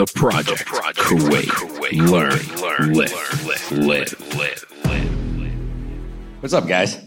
[0.00, 1.44] The Project, the project Kuwait.
[1.44, 2.08] Kuwait.
[2.08, 2.30] Learn,
[2.62, 3.12] learn, live,
[3.84, 5.52] live, live.
[6.40, 6.98] What's up, guys?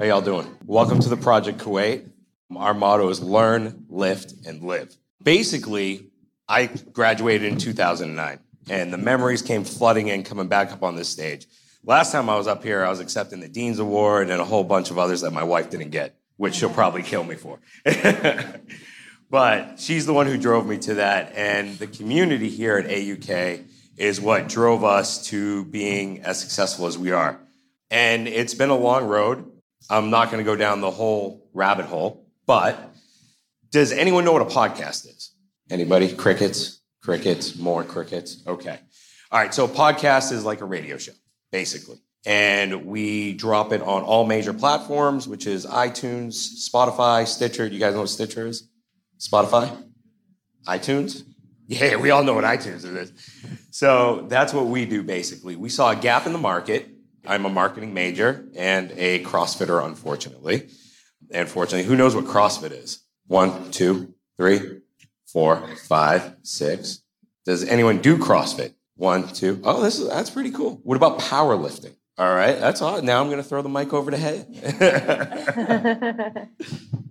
[0.00, 0.52] How y'all doing?
[0.64, 2.10] Welcome to the Project Kuwait.
[2.56, 4.96] Our motto is learn, lift, and live.
[5.22, 6.10] Basically,
[6.48, 8.40] I graduated in 2009,
[8.70, 11.46] and the memories came flooding in coming back up on this stage.
[11.84, 14.64] Last time I was up here, I was accepting the Dean's Award and a whole
[14.64, 17.60] bunch of others that my wife didn't get, which she'll probably kill me for.
[19.28, 21.32] But she's the one who drove me to that.
[21.34, 23.64] And the community here at AUK
[23.96, 27.40] is what drove us to being as successful as we are.
[27.90, 29.50] And it's been a long road.
[29.88, 32.92] I'm not going to go down the whole rabbit hole, but
[33.70, 35.32] does anyone know what a podcast is?
[35.70, 36.12] Anybody?
[36.12, 36.80] Crickets?
[37.02, 37.56] Crickets?
[37.56, 38.42] More crickets?
[38.46, 38.78] Okay.
[39.30, 39.54] All right.
[39.54, 41.12] So a podcast is like a radio show,
[41.52, 42.00] basically.
[42.24, 47.66] And we drop it on all major platforms, which is iTunes, Spotify, Stitcher.
[47.66, 48.68] You guys know what Stitcher is?
[49.18, 49.76] Spotify,
[50.66, 51.24] iTunes.
[51.66, 53.12] Yeah, we all know what iTunes is.
[53.70, 55.56] So that's what we do basically.
[55.56, 56.88] We saw a gap in the market.
[57.26, 60.68] I'm a marketing major and a CrossFitter, unfortunately.
[61.32, 63.02] And fortunately, who knows what CrossFit is?
[63.26, 64.80] One, two, three,
[65.26, 67.02] four, five, six.
[67.44, 68.74] Does anyone do CrossFit?
[68.94, 69.60] One, two.
[69.64, 70.80] Oh, this is that's pretty cool.
[70.84, 71.96] What about powerlifting?
[72.16, 73.02] All right, that's all.
[73.02, 74.46] Now I'm going to throw the mic over to Hay.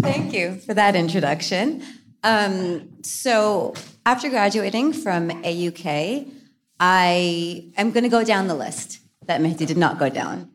[0.00, 1.82] Thank you for that introduction.
[2.22, 3.74] Um, so,
[4.06, 6.30] after graduating from AUK,
[6.78, 10.50] I am going to go down the list that Mehdi did not go down.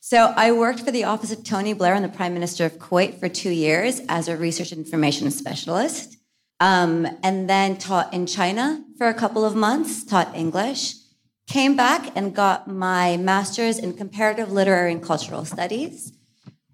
[0.00, 3.20] So, I worked for the Office of Tony Blair and the Prime Minister of Kuwait
[3.20, 6.16] for two years as a research information specialist,
[6.58, 10.94] um, and then taught in China for a couple of months, taught English,
[11.46, 16.12] came back and got my master's in comparative literary and cultural studies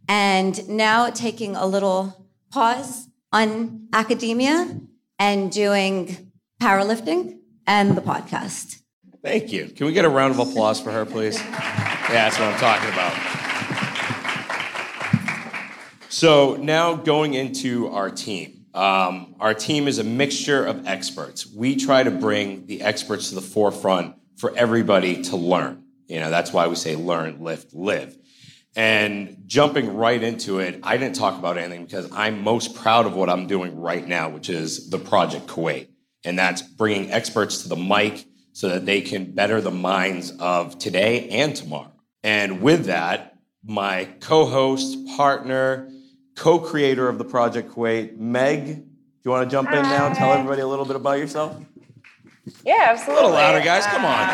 [0.09, 4.81] and now taking a little pause on academia
[5.19, 8.83] and doing powerlifting and the podcast.
[9.23, 9.67] Thank you.
[9.67, 11.39] Can we get a round of applause for her, please?
[11.39, 13.37] Yeah, that's what I'm talking about.
[16.09, 18.67] So now going into our team.
[18.73, 21.47] Um, our team is a mixture of experts.
[21.47, 25.85] We try to bring the experts to the forefront for everybody to learn.
[26.07, 28.17] You know, that's why we say learn, lift, live.
[28.77, 33.15] And jumping right into it, I didn't talk about anything because I'm most proud of
[33.15, 35.89] what I'm doing right now, which is the Project Kuwait.
[36.25, 40.79] And that's bringing experts to the mic so that they can better the minds of
[40.79, 41.93] today and tomorrow.
[42.23, 45.91] And with that, my co host, partner,
[46.35, 48.83] co creator of the Project Kuwait, Meg, do
[49.25, 51.57] you want to jump in now and tell everybody a little bit about yourself?
[52.65, 53.15] Yeah, absolutely.
[53.15, 53.87] A little louder, guys.
[53.87, 54.29] Come on.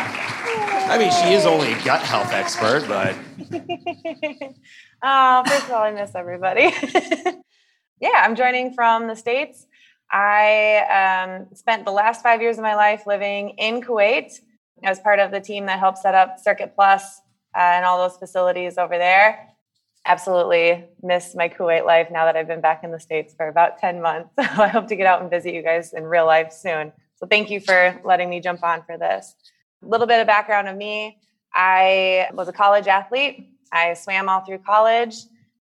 [0.89, 3.15] I mean, she is only a gut health expert, but.
[5.03, 6.71] oh, first of all, I miss everybody.
[7.99, 9.65] yeah, I'm joining from the States.
[10.11, 14.39] I um, spent the last five years of my life living in Kuwait
[14.83, 17.19] as part of the team that helped set up Circuit Plus,
[17.55, 19.49] uh, and all those facilities over there.
[20.05, 23.79] Absolutely miss my Kuwait life now that I've been back in the States for about
[23.79, 24.29] 10 months.
[24.37, 26.91] So I hope to get out and visit you guys in real life soon.
[27.23, 29.33] So thank you for letting me jump on for this.
[29.81, 31.19] A little bit of background of me
[31.53, 33.47] I was a college athlete.
[33.71, 35.15] I swam all through college.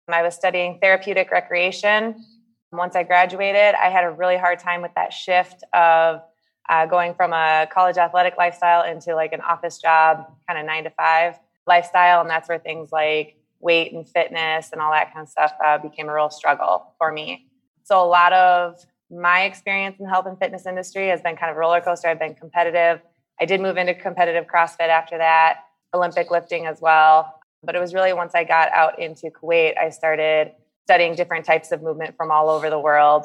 [0.08, 2.24] And I was studying therapeutic recreation.
[2.72, 6.22] Once I graduated, I had a really hard time with that shift of
[6.68, 10.82] uh, going from a college athletic lifestyle into like an office job, kind of nine
[10.82, 12.22] to five lifestyle.
[12.22, 15.78] And that's where things like weight and fitness and all that kind of stuff uh,
[15.78, 17.46] became a real struggle for me.
[17.84, 21.50] So a lot of my experience in the health and fitness industry has been kind
[21.50, 22.08] of roller coaster.
[22.08, 23.00] I've been competitive.
[23.40, 25.60] I did move into competitive CrossFit after that,
[25.92, 27.38] Olympic lifting as well.
[27.62, 30.52] But it was really once I got out into Kuwait, I started
[30.84, 33.24] studying different types of movement from all over the world,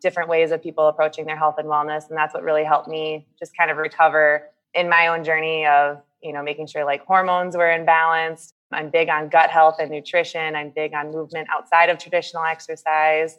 [0.00, 2.08] different ways of people approaching their health and wellness.
[2.08, 6.02] And that's what really helped me just kind of recover in my own journey of,
[6.22, 8.52] you know, making sure like hormones were in balance.
[8.72, 10.54] I'm big on gut health and nutrition.
[10.54, 13.38] I'm big on movement outside of traditional exercise.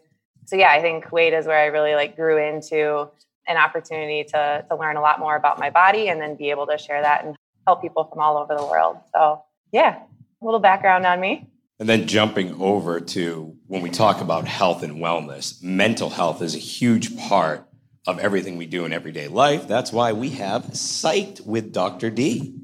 [0.50, 3.08] So yeah, I think Kuwait is where I really like grew into
[3.48, 6.66] an opportunity to, to learn a lot more about my body and then be able
[6.66, 7.36] to share that and
[7.68, 8.98] help people from all over the world.
[9.14, 10.00] So, yeah,
[10.42, 11.48] a little background on me.
[11.80, 16.56] And then jumping over to when we talk about health and wellness, mental health is
[16.56, 17.70] a huge part
[18.08, 19.68] of everything we do in everyday life.
[19.68, 22.10] That's why we have Psyched with Dr.
[22.10, 22.59] D.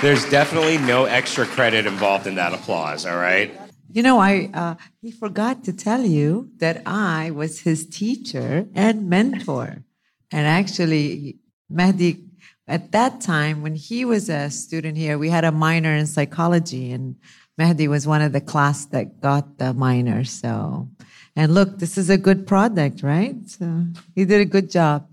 [0.00, 3.50] There's definitely no extra credit involved in that applause, all right?
[3.90, 9.08] You know, I uh, he forgot to tell you that I was his teacher and
[9.08, 9.82] mentor.
[10.30, 11.38] And actually,
[11.72, 12.28] Mehdi,
[12.68, 16.92] at that time, when he was a student here, we had a minor in psychology,
[16.92, 17.16] and
[17.58, 20.22] Mehdi was one of the class that got the minor.
[20.22, 20.88] So,
[21.34, 23.36] And look, this is a good product, right?
[23.48, 25.08] So he did a good job.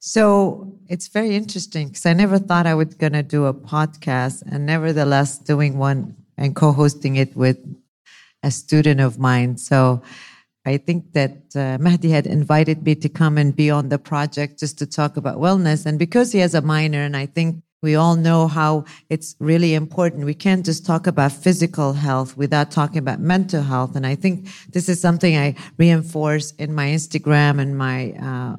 [0.00, 4.42] So it's very interesting because I never thought I was going to do a podcast,
[4.50, 7.58] and nevertheless, doing one and co hosting it with
[8.42, 9.58] a student of mine.
[9.58, 10.02] So
[10.64, 14.58] I think that uh, Mahdi had invited me to come and be on the project
[14.58, 15.84] just to talk about wellness.
[15.84, 19.74] And because he has a minor, and I think we all know how it's really
[19.74, 20.24] important.
[20.24, 23.96] We can't just talk about physical health without talking about mental health.
[23.96, 28.56] And I think this is something I reinforce in my Instagram and my uh,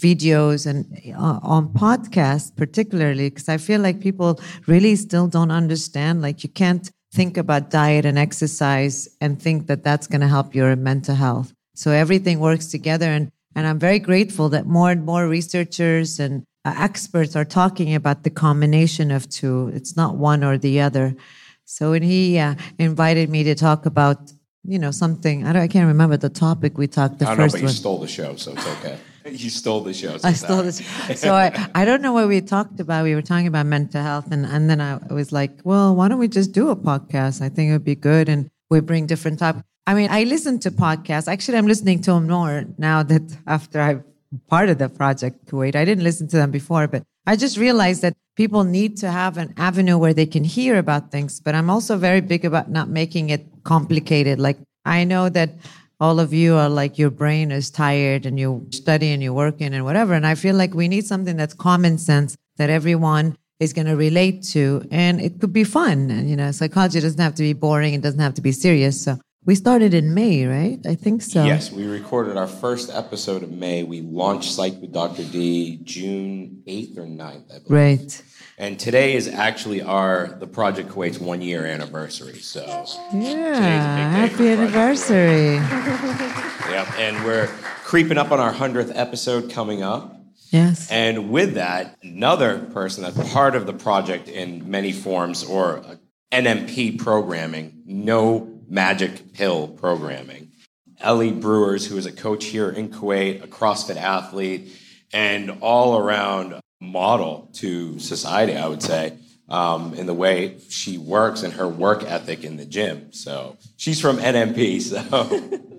[0.00, 6.22] videos and uh, on podcasts, particularly, because I feel like people really still don't understand.
[6.22, 10.54] Like you can't think about diet and exercise and think that that's going to help
[10.54, 11.52] your mental health.
[11.74, 13.06] So everything works together.
[13.06, 17.94] And, and I'm very grateful that more and more researchers and uh, experts are talking
[17.94, 19.70] about the combination of two.
[19.74, 21.16] It's not one or the other.
[21.64, 24.32] So when he uh, invited me to talk about,
[24.64, 27.36] you know, something, I, don't, I can't remember the topic we talked the I don't
[27.36, 27.74] first know, but you one.
[27.74, 28.98] stole the show, so it's okay.
[29.32, 30.16] you stole the show.
[30.18, 30.84] So I stole this.
[31.20, 33.04] So I, I don't know what we talked about.
[33.04, 36.18] We were talking about mental health, and, and then I was like, well, why don't
[36.18, 37.42] we just do a podcast?
[37.42, 39.64] I think it would be good, and we bring different topics.
[39.86, 41.28] I mean, I listen to podcasts.
[41.28, 44.04] Actually, I'm listening to them more now that after I'm
[44.48, 45.74] part of the project Kuwait.
[45.74, 49.38] I didn't listen to them before, but I just realized that people need to have
[49.38, 51.40] an avenue where they can hear about things.
[51.40, 54.38] But I'm also very big about not making it complicated.
[54.38, 55.50] Like I know that
[56.00, 59.74] all of you are like your brain is tired and you study and you're working
[59.74, 60.14] and whatever.
[60.14, 63.96] And I feel like we need something that's common sense that everyone is going to
[63.96, 66.10] relate to and it could be fun.
[66.10, 67.94] And, you know, psychology doesn't have to be boring.
[67.94, 69.02] It doesn't have to be serious.
[69.02, 70.78] So we started in May, right?
[70.86, 71.44] I think so.
[71.44, 73.82] Yes, we recorded our first episode of May.
[73.82, 75.24] We launched Psych with Dr.
[75.24, 77.70] D June 8th or 9th, I believe.
[77.70, 78.22] Right.
[78.60, 82.38] And today is actually our the Project Kuwait's one year anniversary.
[82.40, 84.26] So Yeah.
[84.26, 85.60] Happy anniversary.
[86.68, 87.46] Yep, and we're
[87.82, 90.14] creeping up on our hundredth episode coming up.
[90.50, 90.90] Yes.
[90.90, 95.96] And with that, another person that's part of the project in many forms or uh,
[96.30, 100.52] NMP programming, no magic pill programming.
[101.00, 104.70] Ellie Brewers, who is a coach here in Kuwait, a CrossFit athlete,
[105.10, 109.14] and all around model to society, I would say,
[109.48, 113.12] um, in the way she works and her work ethic in the gym.
[113.12, 114.80] So she's from NMP.
[114.82, 115.00] So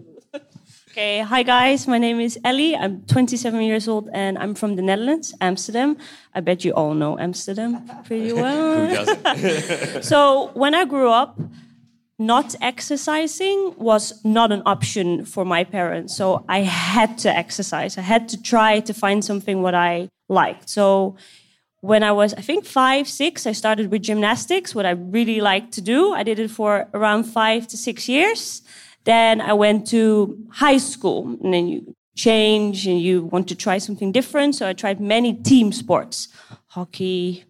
[0.92, 2.75] Okay, hi guys, my name is Ellie.
[2.75, 5.98] I'm 27 years old and I'm from the Netherlands, Amsterdam.
[6.34, 9.06] I bet you all know Amsterdam pretty who well.
[9.06, 10.04] doesn't?
[10.04, 11.40] so, when I grew up,
[12.18, 16.18] not exercising was not an option for my parents.
[16.18, 17.98] So, I had to exercise.
[17.98, 20.70] I had to try to find something what I liked.
[20.70, 21.16] So,
[21.81, 25.72] when I was, I think, five, six, I started with gymnastics, what I really liked
[25.74, 26.14] to do.
[26.14, 28.62] I did it for around five to six years.
[29.06, 33.78] Then I went to high school, and then you change and you want to try
[33.78, 34.56] something different.
[34.56, 36.28] So I tried many team sports
[36.68, 37.46] hockey,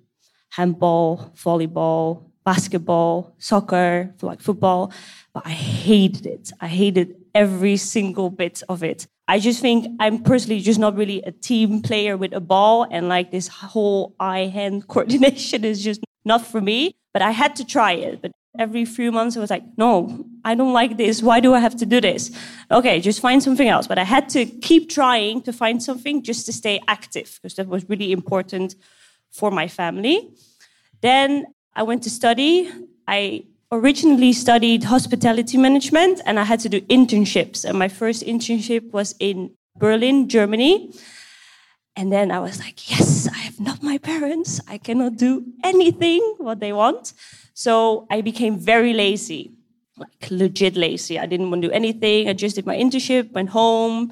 [0.51, 4.93] handball, volleyball, basketball, soccer, like football.
[5.33, 6.51] But I hated it.
[6.61, 9.07] I hated every single bit of it.
[9.29, 13.07] I just think I'm personally just not really a team player with a ball, and
[13.07, 16.95] like this whole eye hand coordination is just not for me.
[17.13, 18.23] But I had to try it.
[18.23, 21.21] But every few months I was like, no, I don't like this.
[21.21, 22.31] Why do I have to do this?
[22.71, 23.85] Okay, just find something else.
[23.85, 27.67] But I had to keep trying to find something just to stay active because that
[27.67, 28.75] was really important
[29.29, 30.31] for my family.
[31.01, 31.45] Then
[31.75, 32.71] I went to study.
[33.07, 37.65] I originally studied hospitality management and I had to do internships.
[37.65, 40.91] And my first internship was in Berlin, Germany.
[41.95, 44.59] And then I was like, yes, I have not my parents.
[44.67, 47.13] I cannot do anything what they want.
[47.53, 49.51] So I became very lazy,
[49.97, 51.19] like legit lazy.
[51.19, 52.29] I didn't want to do anything.
[52.29, 54.11] I just did my internship, went home,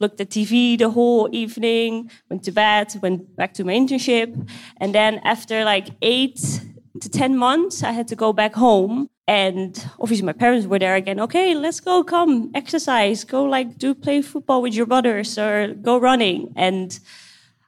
[0.00, 4.48] looked at TV the whole evening, went to bed, went back to my internship.
[4.78, 6.60] And then after like eight
[7.00, 9.08] to 10 months, I had to go back home.
[9.26, 11.20] And obviously my parents were there again.
[11.20, 15.98] Okay, let's go, come, exercise, go like do play football with your brothers or go
[15.98, 16.52] running.
[16.56, 16.98] And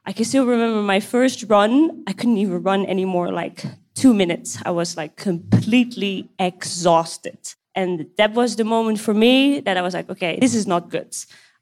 [0.05, 2.03] I can still remember my first run.
[2.07, 4.57] I couldn't even run anymore, like two minutes.
[4.65, 7.37] I was like completely exhausted.
[7.75, 10.89] And that was the moment for me that I was like, okay, this is not
[10.89, 11.15] good.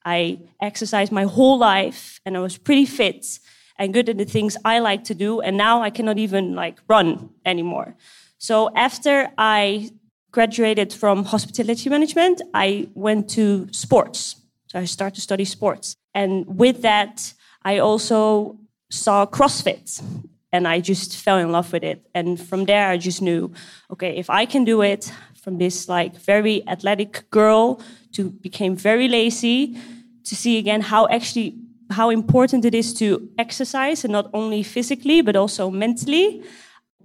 [0.06, 3.40] I exercised my whole life and I was pretty fit
[3.80, 5.40] and good at the things I like to do.
[5.40, 7.96] And now I cannot even like run anymore.
[8.38, 9.90] So after I
[10.32, 14.36] graduated from hospitality management, I went to sports.
[14.68, 15.96] So I started to study sports.
[16.14, 17.34] And with that,
[17.64, 18.58] I also
[18.92, 20.04] saw CrossFit
[20.52, 22.06] and I just fell in love with it.
[22.14, 23.52] And from there, I just knew,
[23.92, 27.82] okay, if I can do it from this like very athletic girl
[28.14, 29.78] to became very lazy,
[30.26, 31.56] to see again how actually
[31.90, 36.44] how important it is to exercise and not only physically but also mentally.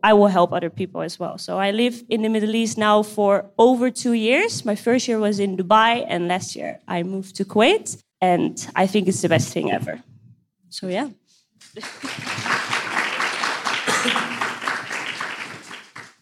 [0.02, 1.38] I will help other people as well.
[1.38, 4.62] So I live in the Middle East now for over two years.
[4.62, 7.96] My first year was in Dubai, and last year I moved to Kuwait.
[8.20, 10.02] And I think it's the best thing ever.
[10.68, 11.08] So, yeah.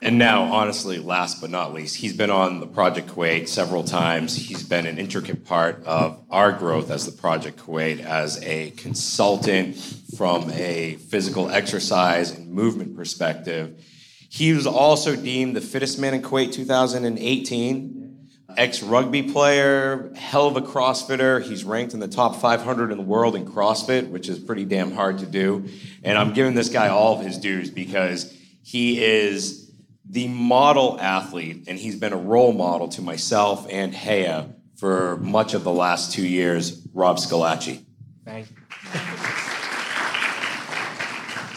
[0.03, 4.35] And now, honestly, last but not least, he's been on the Project Kuwait several times.
[4.35, 9.77] He's been an intricate part of our growth as the Project Kuwait as a consultant
[10.17, 13.81] from a physical exercise and movement perspective.
[14.29, 18.29] He was also deemed the fittest man in Kuwait 2018.
[18.57, 21.41] Ex rugby player, hell of a CrossFitter.
[21.41, 24.91] He's ranked in the top 500 in the world in CrossFit, which is pretty damn
[24.91, 25.69] hard to do.
[26.03, 29.62] And I'm giving this guy all of his dues because he is
[30.09, 35.55] the model athlete, and he's been a role model to myself and Haya for much
[35.55, 37.85] of the last two years, Rob Scalacci.
[38.25, 38.57] Thank you.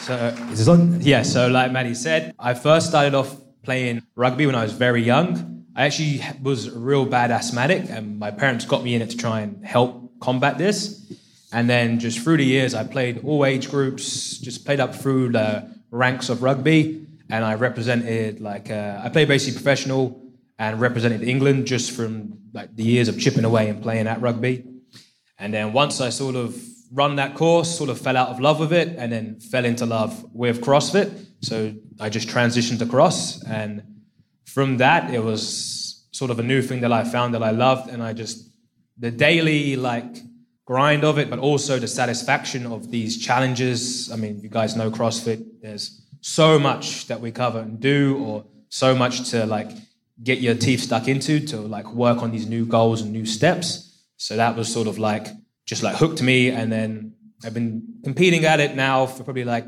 [0.03, 1.01] So, is this on?
[1.01, 5.01] Yeah, so like Maddie said, I first started off playing rugby when I was very
[5.01, 5.65] young.
[5.75, 9.17] I actually was a real bad asthmatic, and my parents got me in it to
[9.17, 11.11] try and help combat this.
[11.51, 15.31] And then just through the years, I played all age groups, just played up through
[15.31, 20.21] the ranks of rugby and I represented like uh, I played basically professional
[20.57, 24.65] and represented England just from like the years of chipping away and playing at rugby.
[25.37, 26.55] And then once I sort of
[26.91, 29.85] run that course, sort of fell out of love with it, and then fell into
[29.85, 31.25] love with CrossFit.
[31.41, 33.83] So I just transitioned to cross, and
[34.45, 37.89] from that it was sort of a new thing that I found that I loved,
[37.89, 38.49] and I just
[38.97, 40.15] the daily like
[40.65, 44.11] grind of it, but also the satisfaction of these challenges.
[44.11, 45.45] I mean, you guys know CrossFit.
[45.61, 49.69] There's so much that we cover and do, or so much to like
[50.23, 54.01] get your teeth stuck into to like work on these new goals and new steps.
[54.17, 55.27] So that was sort of like
[55.67, 57.13] just like hooked me, and then
[57.43, 59.65] I've been competing at it now for probably like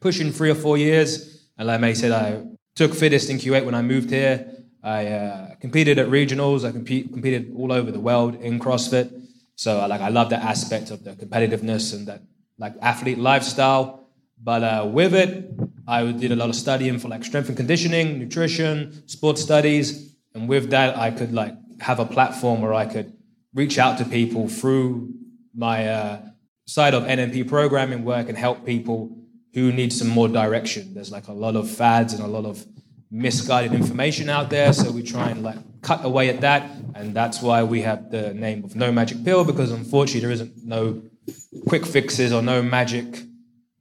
[0.00, 1.46] pushing three or four years.
[1.56, 2.42] And like May said, I
[2.74, 4.50] took fittest in Kuwait when I moved here.
[4.82, 6.68] I uh, competed at regionals.
[6.68, 9.12] I compete, competed all over the world in CrossFit.
[9.54, 12.20] So like I love that aspect of the competitiveness and that
[12.58, 14.00] like athlete lifestyle.
[14.42, 15.54] But uh, with it,
[15.86, 20.48] I did a lot of studying for like strength and conditioning, nutrition, sports studies, and
[20.48, 23.12] with that, I could like have a platform where I could
[23.52, 25.12] reach out to people through
[25.54, 26.22] my uh,
[26.66, 29.16] side of NMP programming I can help people
[29.52, 30.94] who need some more direction.
[30.94, 32.66] There's like a lot of fads and a lot of
[33.10, 37.40] misguided information out there, so we try and like cut away at that, and that's
[37.40, 41.02] why we have the name of No Magic Pill because unfortunately there isn't no
[41.68, 43.22] quick fixes or no magic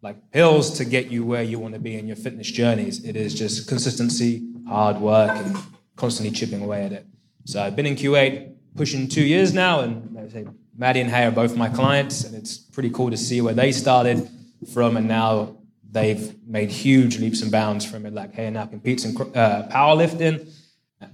[0.03, 3.03] like pills to get you where you want to be in your fitness journeys.
[3.05, 5.57] It is just consistency, hard work, and
[5.95, 7.05] constantly chipping away at it.
[7.45, 10.45] So I've been in Kuwait pushing two years now, and I say
[10.77, 13.71] Maddie and Hay are both my clients, and it's pretty cool to see where they
[13.71, 14.29] started
[14.73, 15.57] from, and now
[15.89, 18.13] they've made huge leaps and bounds from it.
[18.13, 20.51] Like Hay now competes in uh, powerlifting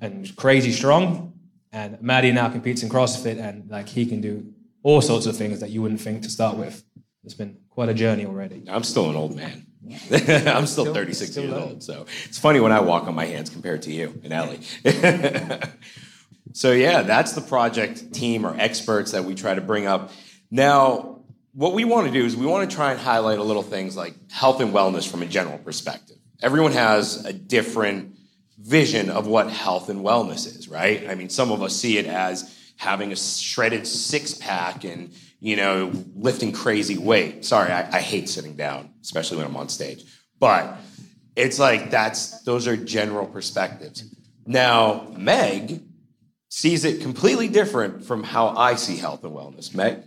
[0.02, 1.34] and crazy strong,
[1.72, 5.60] and Maddie now competes in CrossFit, and like he can do all sorts of things
[5.60, 6.84] that you wouldn't think to start with.
[7.24, 8.64] It's been quite a journey already.
[8.70, 9.66] I'm still an old man.
[9.90, 11.84] I'm still, still 36 still years old.
[11.84, 14.62] So it's funny when I walk on my hands compared to you and Ellie.
[16.54, 20.12] so, yeah, that's the project team or experts that we try to bring up.
[20.52, 21.20] Now,
[21.54, 23.98] what we want to do is we want to try and highlight a little things
[23.98, 26.18] like health and wellness from a general perspective.
[26.42, 28.16] Everyone has a different
[28.58, 31.10] vision of what health and wellness is, right?
[31.10, 35.56] I mean, some of us see it as having a shredded six pack and you
[35.56, 37.46] know, lifting crazy weight.
[37.46, 40.06] Sorry, I, I hate sitting down, especially when I'm on stage.
[40.40, 40.78] But
[41.36, 44.04] it's like that's those are general perspectives.
[44.46, 45.82] Now, Meg
[46.50, 49.74] sees it completely different from how I see health and wellness.
[49.74, 50.04] Meg?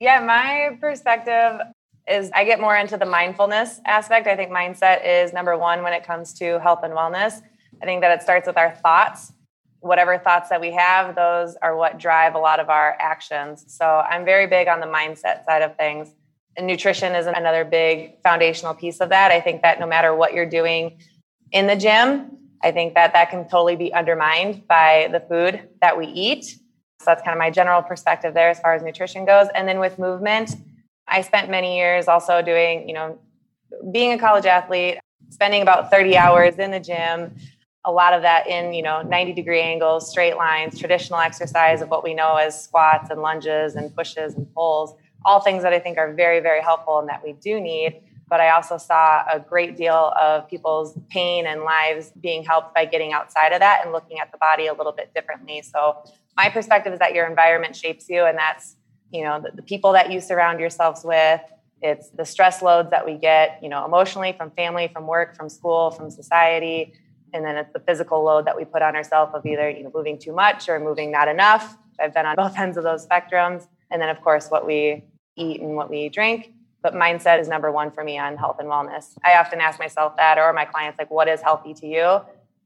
[0.00, 1.60] Yeah, my perspective
[2.08, 4.26] is I get more into the mindfulness aspect.
[4.26, 7.40] I think mindset is number one when it comes to health and wellness.
[7.82, 9.32] I think that it starts with our thoughts
[9.80, 13.64] whatever thoughts that we have, those are what drive a lot of our actions.
[13.68, 16.08] So I'm very big on the mindset side of things.
[16.56, 19.30] And nutrition is another big foundational piece of that.
[19.30, 20.98] I think that no matter what you're doing
[21.52, 25.98] in the gym, I think that that can totally be undermined by the food that
[25.98, 26.44] we eat.
[26.44, 29.48] So that's kind of my general perspective there as far as nutrition goes.
[29.54, 30.56] And then with movement,
[31.06, 33.18] I spent many years also doing, you know,
[33.92, 37.36] being a college athlete, spending about 30 hours in the gym,
[37.86, 41.88] a lot of that in you know 90 degree angles straight lines traditional exercise of
[41.88, 45.78] what we know as squats and lunges and pushes and pulls all things that i
[45.78, 49.38] think are very very helpful and that we do need but I also saw a
[49.38, 53.92] great deal of people's pain and lives being helped by getting outside of that and
[53.92, 55.62] looking at the body a little bit differently.
[55.62, 56.02] So
[56.36, 58.76] my perspective is that your environment shapes you, and that's
[59.10, 61.40] you know the, the people that you surround yourselves with.
[61.82, 65.48] It's the stress loads that we get, you know, emotionally from family, from work, from
[65.48, 66.94] school, from society,
[67.36, 69.92] and then it's the physical load that we put on ourselves of either you know
[69.94, 71.76] moving too much or moving not enough.
[72.00, 75.04] I've been on both ends of those spectrums, and then of course what we
[75.36, 76.52] eat and what we drink
[76.86, 79.18] but mindset is number one for me on health and wellness.
[79.24, 82.20] I often ask myself that, or my clients, like, what is healthy to you?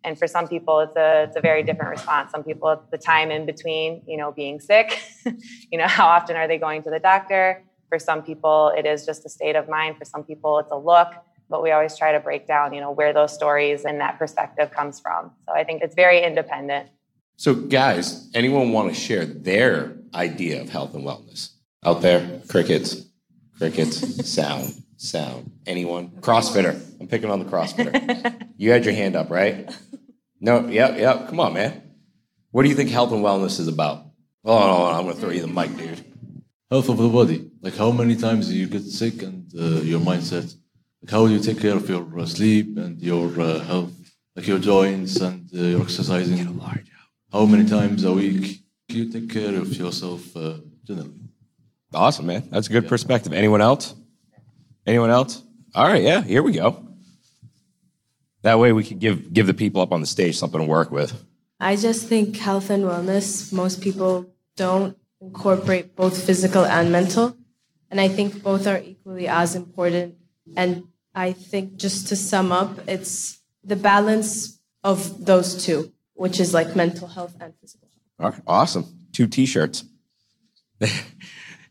[0.05, 2.31] And for some people, it's a it's a very different response.
[2.31, 5.01] Some people, it's the time in between, you know, being sick.
[5.73, 7.65] you know, how often are they going to the doctor?
[7.89, 9.97] For some people, it is just a state of mind.
[9.97, 11.09] For some people, it's a look.
[11.51, 14.71] But we always try to break down, you know, where those stories and that perspective
[14.71, 15.33] comes from.
[15.47, 16.89] So I think it's very independent.
[17.37, 21.51] So, guys, anyone want to share their idea of health and wellness
[21.85, 22.41] out there?
[22.49, 23.07] Crickets.
[23.59, 25.51] Crickets, sound, sound.
[25.67, 26.11] Anyone?
[26.21, 26.81] Crossfitter.
[27.01, 28.47] I'm picking on the crossfitter.
[28.57, 29.75] you had your hand up, right?
[30.41, 31.29] No, yep, yep.
[31.29, 31.83] Come on, man.
[32.53, 34.05] What do you think health and wellness is about?
[34.45, 36.05] Oh, no, no, I'm going to throw you the mic, dude.
[36.71, 37.51] Health of the body.
[37.61, 40.55] Like how many times do you get sick and uh, your mindset?
[41.03, 43.93] Like how do you take care of your uh, sleep and your uh, health?
[44.37, 46.39] Like your joints and uh, your exercising?
[47.33, 51.15] How many times a week do you take care of yourself uh, generally?
[51.93, 52.49] Awesome, man.
[52.51, 53.33] That's a good perspective.
[53.33, 53.95] Anyone else?
[54.87, 55.43] Anyone else?
[55.75, 56.87] All right, yeah, here we go.
[58.43, 60.91] That way we could give give the people up on the stage something to work
[60.91, 61.13] with.
[61.59, 67.37] I just think health and wellness, most people don't incorporate both physical and mental.
[67.91, 70.15] And I think both are equally as important.
[70.57, 76.55] And I think just to sum up, it's the balance of those two, which is
[76.55, 78.03] like mental health and physical health.
[78.19, 78.87] All right, awesome.
[79.13, 79.85] Two t-shirts.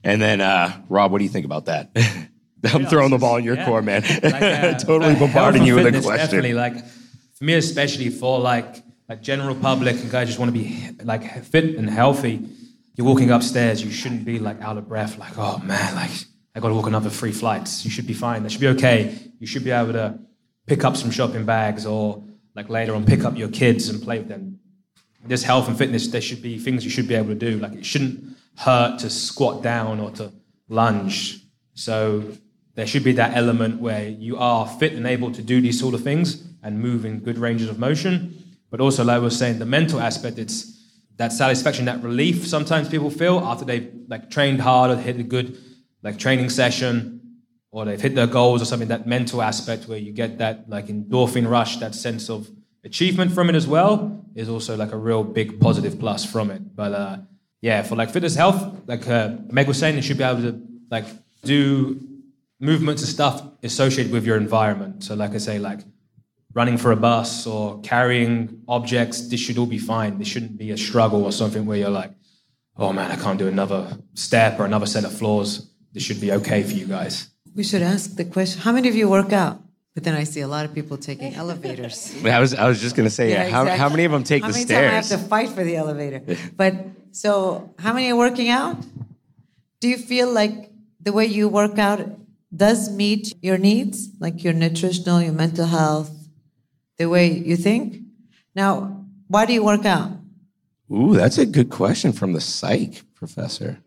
[0.04, 1.92] and then uh, Rob, what do you think about that?
[2.74, 3.66] I'm throwing the ball in your Yeah.
[3.66, 4.02] court, man.
[4.02, 6.18] Like, uh, totally bombarding you with a question.
[6.18, 6.76] Definitely, like
[7.36, 11.44] for me, especially for like a general public and guys just want to be like
[11.46, 12.48] fit and healthy.
[12.96, 16.12] You're walking upstairs, you shouldn't be like out of breath, like oh man, like
[16.60, 17.86] I got to walk another three flights.
[17.86, 18.44] You should be fine.
[18.44, 19.18] That should be okay.
[19.40, 20.20] You should be able to
[20.66, 22.22] pick up some shopping bags or
[22.54, 24.60] like later on pick up your kids and play with them.
[25.24, 27.60] This health and fitness, there should be things you should be able to do.
[27.60, 30.34] Like it shouldn't hurt to squat down or to
[30.68, 31.46] lunge.
[31.76, 32.26] So
[32.76, 35.94] there should be that element where you are fit and able to do these sort
[35.94, 38.58] of things and move in good ranges of motion.
[38.70, 40.78] But also, like I was saying, the mental aspect, it's
[41.16, 45.24] that satisfaction, that relief sometimes people feel after they've like trained hard or hit a
[45.24, 45.58] good
[46.04, 47.20] like training session
[47.72, 50.88] or they've hit their goals or something, that mental aspect where you get that like
[50.88, 52.50] endorphin rush, that sense of
[52.84, 56.76] achievement from it as well is also like a real big positive plus from it.
[56.76, 57.18] But uh,
[57.62, 60.62] yeah, for like fitness health, like uh, Meg was saying, you should be able to
[60.90, 61.06] like
[61.44, 62.00] do
[62.60, 65.04] movements and stuff associated with your environment.
[65.04, 65.80] So like I say, like
[66.54, 70.18] running for a bus or carrying objects, this should all be fine.
[70.18, 72.12] This shouldn't be a struggle or something where you're like,
[72.78, 75.70] oh man, I can't do another step or another set of floors.
[75.94, 77.30] This should be okay for you guys.
[77.56, 79.62] We should ask the question how many of you work out?
[79.96, 82.14] But then I see a lot of people taking elevators.
[82.26, 83.80] I was I was just gonna say, yeah, how, exactly.
[83.80, 85.76] how many of them take how the many times I have to fight for the
[85.76, 86.22] elevator.
[86.56, 86.74] But
[87.12, 88.78] so, how many are working out?
[89.82, 90.72] Do you feel like
[91.02, 92.00] the way you work out
[92.56, 96.12] does meet your needs, like your nutritional, your mental health,
[96.98, 98.02] the way you think?
[98.56, 100.12] Now, why do you work out?
[100.92, 103.80] Ooh, that's a good question from the psych professor.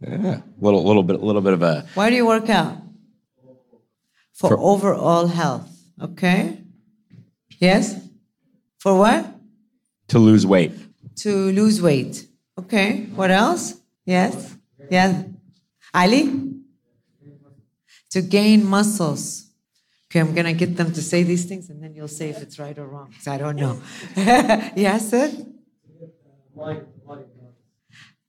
[0.00, 2.76] Yeah, little little bit a little bit of a Why do you work out?
[4.32, 5.68] For, For- overall health.
[6.00, 6.58] Okay.
[7.58, 7.96] Yes.
[8.78, 9.26] For what?
[10.08, 10.72] to lose weight.
[11.16, 12.26] To lose weight.
[12.58, 13.04] Okay.
[13.14, 13.74] What else?
[14.06, 14.56] Yes.
[14.90, 15.24] Yes.
[15.94, 16.22] Ali?
[18.10, 19.46] To gain muscles.
[20.10, 22.58] Okay, I'm gonna get them to say these things and then you'll say if it's
[22.58, 23.12] right or wrong.
[23.12, 23.80] 'cause I don't know.
[24.74, 25.30] yes, sir?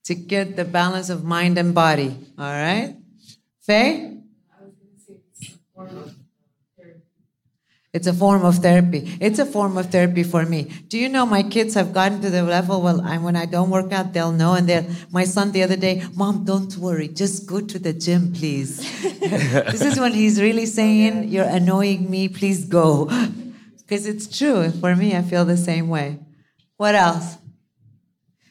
[0.04, 2.16] To get the balance of mind and body.
[2.38, 2.96] All right.
[3.60, 4.12] Faye?
[7.92, 9.18] It's a form of therapy.
[9.20, 10.62] It's a form of therapy for me.
[10.88, 13.68] Do you know my kids have gotten to the level well I, when I don't
[13.68, 17.08] work out they'll know and they my son the other day, "Mom, don't worry.
[17.08, 18.80] Just go to the gym, please."
[19.20, 22.28] this is when he's really saying, "You're annoying me.
[22.28, 23.10] Please go."
[23.82, 24.70] Because it's true.
[24.70, 26.18] For me, I feel the same way.
[26.78, 27.36] What else?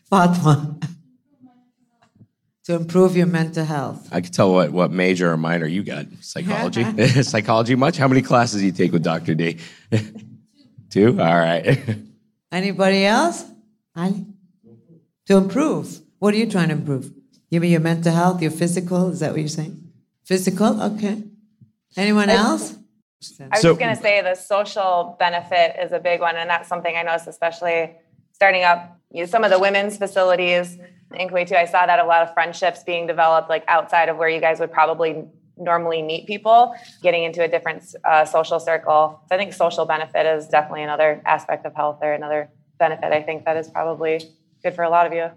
[0.08, 0.78] Fatma.
[2.72, 4.08] To improve your mental health.
[4.12, 6.06] I could tell what what major or minor you got.
[6.22, 6.84] Psychology.
[7.24, 7.98] Psychology much?
[7.98, 9.36] How many classes do you take with Dr.
[9.36, 9.58] D?
[10.90, 11.20] Two?
[11.22, 11.80] All right.
[12.52, 13.46] Anybody else?
[13.96, 14.26] Ali?
[15.28, 16.02] To improve.
[16.20, 17.12] What are you trying to improve?
[17.50, 19.10] You mean your mental health, your physical?
[19.10, 19.92] Is that what you're saying?
[20.24, 20.82] Physical?
[20.82, 21.24] Okay.
[21.98, 22.74] Anyone else?
[22.74, 26.50] I was So- just going to say the social benefit is a big one, and
[26.50, 27.92] that's something I noticed, especially
[28.34, 30.78] starting up you know, some of the women's facilities
[31.14, 31.56] in Kuwait too.
[31.56, 34.60] I saw that a lot of friendships being developed, like outside of where you guys
[34.60, 35.26] would probably
[35.58, 39.22] normally meet people, getting into a different uh, social circle.
[39.30, 43.12] So I think social benefit is definitely another aspect of health or another benefit.
[43.12, 44.22] I think that is probably
[44.64, 45.30] good for a lot of you.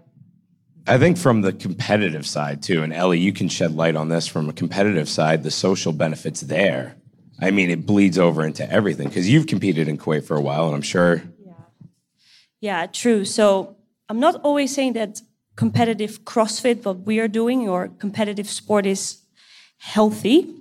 [0.87, 4.27] I think from the competitive side too, and Ellie, you can shed light on this
[4.27, 6.95] from a competitive side, the social benefits there.
[7.39, 10.67] I mean, it bleeds over into everything because you've competed in Kuwait for a while,
[10.67, 11.23] and I'm sure.
[12.61, 13.25] Yeah, true.
[13.25, 13.75] So
[14.09, 15.21] I'm not always saying that
[15.55, 19.21] competitive CrossFit, what we are doing, or competitive sport is
[19.77, 20.53] healthy.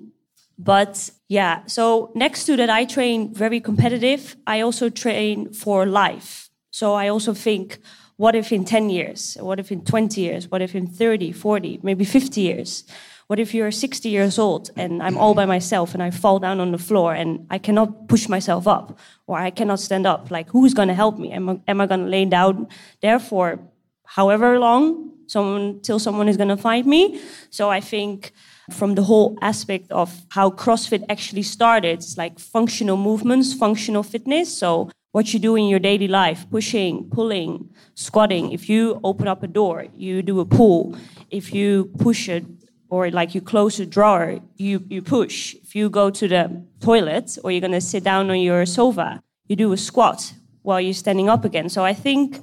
[0.59, 4.37] But yeah, so next to that, I train very competitive.
[4.46, 6.48] I also train for life.
[6.70, 7.78] So I also think,
[8.16, 9.37] what if in 10 years?
[9.40, 10.50] What if in 20 years?
[10.50, 12.85] What if in 30, 40, maybe 50 years?
[13.26, 16.61] What if you're 60 years old and I'm all by myself and I fall down
[16.61, 20.30] on the floor and I cannot push myself up or I cannot stand up?
[20.30, 21.33] Like, who's going to help me?
[21.33, 22.68] Am I, am I going to lay down
[23.00, 23.59] there for
[24.04, 27.20] however long someone till someone is going to find me?
[27.50, 28.32] So I think
[28.70, 34.56] from the whole aspect of how CrossFit actually started, it's like functional movements, functional fitness.
[34.56, 38.52] So what you do in your daily life, pushing, pulling, squatting.
[38.52, 40.96] If you open up a door, you do a pull.
[41.30, 42.44] If you push it,
[42.90, 45.54] or like you close a drawer, you, you push.
[45.54, 49.22] If you go to the toilet or you're going to sit down on your sofa,
[49.48, 51.68] you do a squat while you're standing up again.
[51.68, 52.40] So I think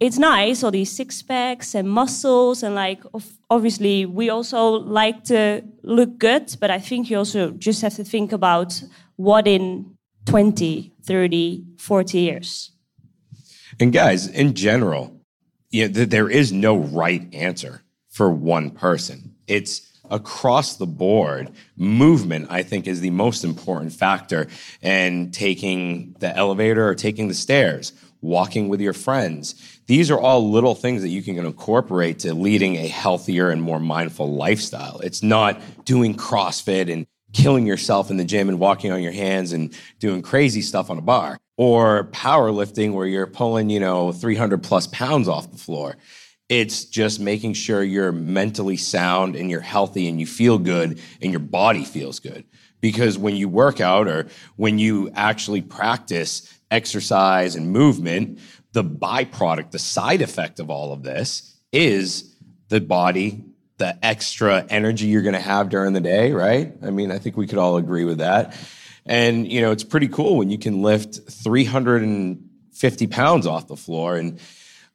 [0.00, 3.02] it's nice, all these six packs and muscles, and like
[3.48, 8.04] obviously we also like to look good, but I think you also just have to
[8.04, 8.82] think about
[9.16, 12.70] what in 20, 30, 40 years.
[13.78, 15.20] And guys, in general,
[15.70, 19.34] you know, th- there is no right answer for one person.
[19.46, 21.50] It's across the board.
[21.76, 24.46] Movement, I think, is the most important factor.
[24.82, 29.54] And taking the elevator or taking the stairs, walking with your friends.
[29.86, 33.80] These are all little things that you can incorporate to leading a healthier and more
[33.80, 34.98] mindful lifestyle.
[35.00, 39.52] It's not doing CrossFit and killing yourself in the gym and walking on your hands
[39.52, 44.62] and doing crazy stuff on a bar or powerlifting where you're pulling, you know, 300
[44.62, 45.96] plus pounds off the floor.
[46.48, 51.30] It's just making sure you're mentally sound and you're healthy and you feel good and
[51.30, 52.44] your body feels good.
[52.80, 58.38] Because when you work out or when you actually practice exercise and movement,
[58.74, 62.36] the byproduct, the side effect of all of this is
[62.68, 63.44] the body,
[63.78, 66.74] the extra energy you're going to have during the day, right?
[66.82, 68.56] I mean, I think we could all agree with that.
[69.06, 74.16] And, you know, it's pretty cool when you can lift 350 pounds off the floor.
[74.16, 74.40] And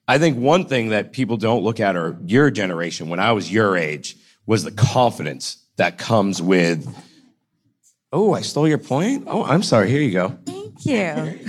[0.08, 3.52] I think one thing that people don't look at, or your generation, when I was
[3.52, 6.86] your age, was the confidence that comes with,
[8.12, 9.24] oh, I stole your point?
[9.28, 9.90] Oh, I'm sorry.
[9.90, 10.38] Here you go.
[10.46, 11.40] Thank you.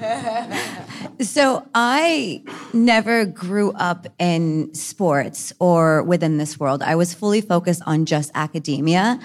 [1.20, 2.42] So I
[2.74, 6.82] never grew up in sports or within this world.
[6.82, 9.18] I was fully focused on just academia.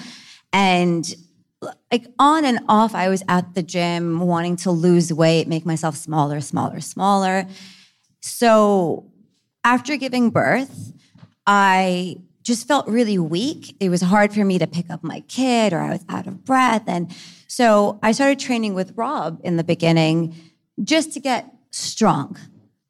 [0.54, 1.14] And
[1.92, 5.98] like on and off, I was at the gym wanting to lose weight, make myself
[5.98, 7.46] smaller, smaller, smaller.
[8.22, 9.12] So
[9.64, 10.94] after giving birth,
[11.46, 13.76] I just felt really weak.
[13.80, 16.44] It was hard for me to pick up my kid, or I was out of
[16.46, 16.84] breath.
[16.88, 17.14] And
[17.52, 20.34] so I started training with Rob in the beginning
[20.82, 22.38] just to get strong.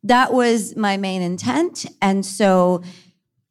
[0.03, 1.87] That was my main intent.
[1.99, 2.83] And so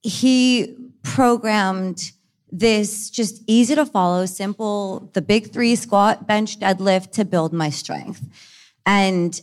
[0.03, 2.13] he programmed
[2.53, 7.71] this just easy to follow, simple, the big three squat, bench, deadlift to build my
[7.71, 8.25] strength.
[8.87, 9.41] And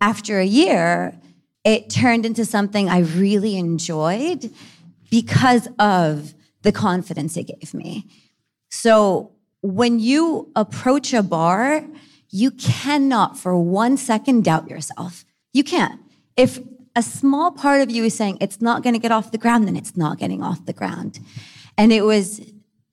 [0.00, 1.16] after a year,
[1.62, 4.52] it turned into something I really enjoyed
[5.12, 8.08] because of the confidence it gave me.
[8.68, 9.33] So
[9.64, 11.86] when you approach a bar,
[12.28, 15.24] you cannot for one second doubt yourself.
[15.54, 15.98] You can't.
[16.36, 16.58] If
[16.94, 19.66] a small part of you is saying it's not going to get off the ground,
[19.66, 21.18] then it's not getting off the ground.
[21.78, 22.42] And it was,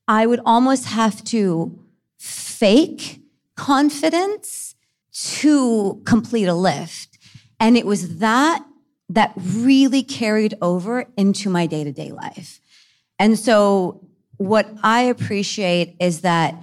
[0.08, 1.78] I would almost have to
[2.18, 3.20] fake
[3.58, 4.76] confidence
[5.12, 7.18] to complete a lift.
[7.60, 8.66] And it was that
[9.10, 12.62] that really carried over into my day to day life.
[13.20, 14.08] And so,
[14.42, 16.56] what I appreciate is that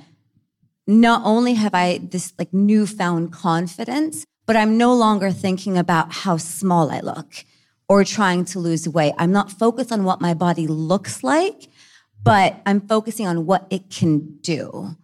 [0.86, 6.38] not only have I this like newfound confidence, but I'm no longer thinking about how
[6.38, 7.44] small I look
[7.88, 9.14] or trying to lose weight.
[9.16, 11.68] I'm not focused on what my body looks like,
[12.20, 14.96] but I'm focusing on what it can do.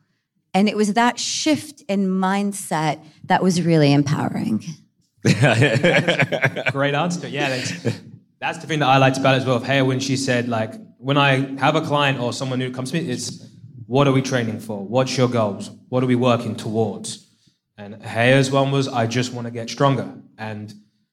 [0.53, 4.65] And it was that shift in mindset that was really empowering.
[6.73, 7.29] Great answer.
[7.29, 7.65] Yeah,
[8.45, 9.57] that's, the thing that I liked about it as well.
[9.57, 13.01] Of when she said like, when I have a client or someone who comes to
[13.01, 13.47] me, it's
[13.87, 14.85] what are we training for?
[14.85, 15.71] What's your goals?
[15.89, 17.31] What are we working towards?
[17.77, 20.13] And Haya's one was, I just want to get stronger.
[20.39, 20.73] And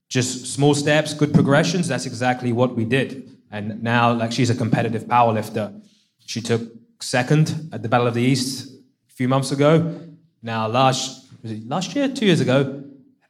[0.09, 3.37] just small steps, good progressions, that's exactly what we did.
[3.49, 5.81] And now, like, she's a competitive powerlifter.
[6.25, 6.61] She took
[7.01, 8.69] second at the Battle of the East
[9.09, 9.99] a few months ago.
[10.41, 12.83] Now, last, last year, two years ago,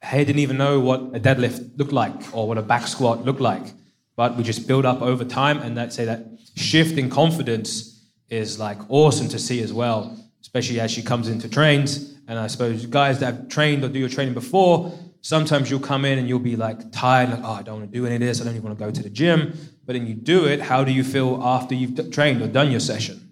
[0.03, 3.41] Haya didn't even know what a deadlift looked like or what a back squat looked
[3.41, 3.73] like.
[4.21, 8.60] But we just build up over time, and that say that shift in confidence is
[8.60, 12.19] like awesome to see as well, especially as she comes into trains.
[12.27, 16.05] And I suppose guys that have trained or do your training before, sometimes you'll come
[16.05, 18.21] in and you'll be like tired, like, oh, I don't want to do any of
[18.21, 19.57] this, I don't even want to go to the gym.
[19.88, 22.79] But then you do it, how do you feel after you've trained or done your
[22.79, 23.27] session?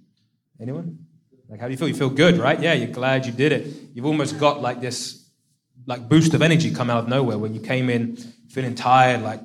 [0.60, 1.06] Anyone?
[1.50, 1.88] Like, how do you feel?
[1.88, 2.60] You feel good, right?
[2.60, 3.68] Yeah, you're glad you did it.
[3.94, 5.30] You've almost got like this
[5.86, 8.18] like boost of energy come out of nowhere when you came in
[8.50, 9.42] feeling tired, like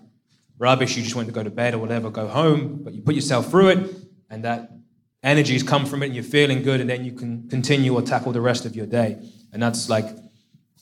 [0.64, 3.14] rubbish, you just want to go to bed or whatever, go home, but you put
[3.14, 3.78] yourself through it,
[4.30, 4.60] and that
[5.22, 8.32] energy's come from it, and you're feeling good, and then you can continue or tackle
[8.32, 9.10] the rest of your day.
[9.52, 10.08] And that's like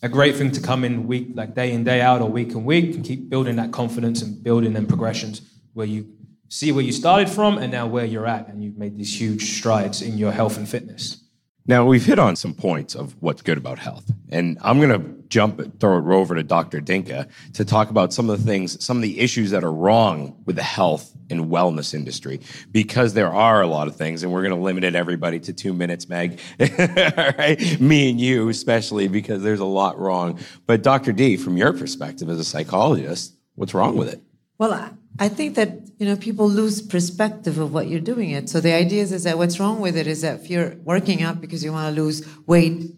[0.02, 2.64] a great thing to come in week, like day in, day out, or week and
[2.64, 5.42] week, and keep building that confidence and building them progressions
[5.74, 6.00] where you
[6.48, 9.42] see where you started from and now where you're at, and you've made these huge
[9.58, 11.24] strides in your health and fitness.
[11.66, 14.10] Now, we've hit on some points of what's good about health.
[14.30, 16.80] And I'm going to jump, throw it over to Dr.
[16.80, 20.42] Dinka to talk about some of the things, some of the issues that are wrong
[20.44, 22.40] with the health and wellness industry,
[22.72, 25.52] because there are a lot of things, and we're going to limit it everybody to
[25.52, 26.40] two minutes, Meg.
[26.58, 27.80] right?
[27.80, 30.40] Me and you, especially, because there's a lot wrong.
[30.66, 31.12] But Dr.
[31.12, 34.20] D, from your perspective as a psychologist, what's wrong with it?
[34.62, 38.48] Well, I think that you know people lose perspective of what you're doing it.
[38.48, 41.20] So the idea is, is that what's wrong with it is that if you're working
[41.20, 42.94] out because you want to lose weight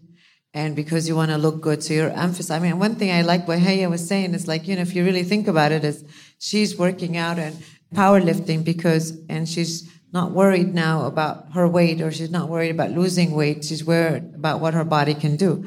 [0.53, 2.63] and because you want to look good, so you're emphasizing.
[2.63, 4.95] I mean, one thing I like what Haya was saying is like you know if
[4.95, 6.05] you really think about it, is
[6.37, 7.57] she's working out and
[7.95, 12.91] powerlifting because and she's not worried now about her weight or she's not worried about
[12.91, 13.65] losing weight.
[13.65, 15.65] She's worried about what her body can do.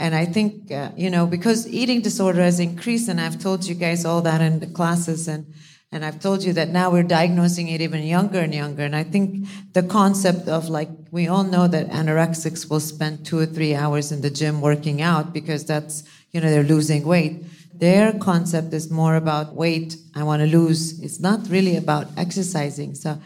[0.00, 3.74] And I think, uh, you know, because eating disorder has increased, and I've told you
[3.74, 5.44] guys all that in the classes, and,
[5.92, 8.82] and I've told you that now we're diagnosing it even younger and younger.
[8.82, 13.38] And I think the concept of like, we all know that anorexics will spend two
[13.40, 17.44] or three hours in the gym working out because that's, you know, they're losing weight.
[17.74, 20.98] Their concept is more about weight, I want to lose.
[21.00, 22.94] It's not really about exercising.
[22.94, 23.18] So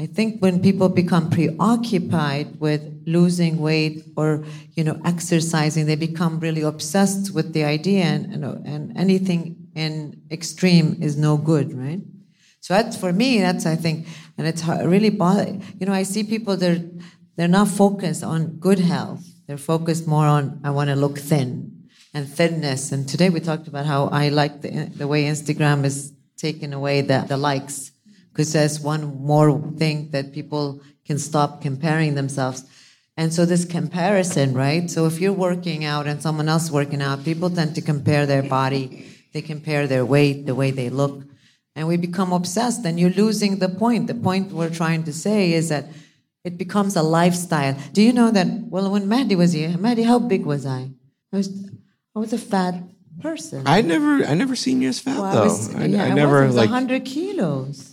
[0.00, 4.44] I think when people become preoccupied with losing weight or
[4.76, 10.22] you know exercising, they become really obsessed with the idea, and and, and anything in
[10.30, 12.00] extreme is no good, right?
[12.60, 13.40] So that's for me.
[13.40, 14.06] That's I think,
[14.36, 15.10] and it's really.
[15.10, 16.84] You know, I see people they're
[17.34, 19.24] they're not focused on good health.
[19.48, 22.92] They're focused more on I want to look thin and thinness.
[22.92, 27.00] And today we talked about how I like the the way Instagram is taking away
[27.00, 27.90] the, the likes
[28.38, 32.62] because that's one more thing that people can stop comparing themselves.
[33.16, 34.88] And so this comparison, right?
[34.88, 38.44] So if you're working out and someone else working out, people tend to compare their
[38.44, 41.24] body, they compare their weight, the way they look,
[41.74, 42.84] and we become obsessed.
[42.84, 44.06] And you're losing the point.
[44.06, 45.86] The point we're trying to say is that
[46.44, 47.76] it becomes a lifestyle.
[47.92, 48.46] Do you know that?
[48.46, 50.90] Well, when Maddie was here, Maddie, how big was I?
[51.32, 51.48] I was,
[52.14, 52.84] I was a fat
[53.20, 53.66] person.
[53.66, 55.40] I never, I never seen you as fat well, though.
[55.40, 56.70] I, was, I, yeah, I I never was, like.
[56.70, 57.87] 100 kilos.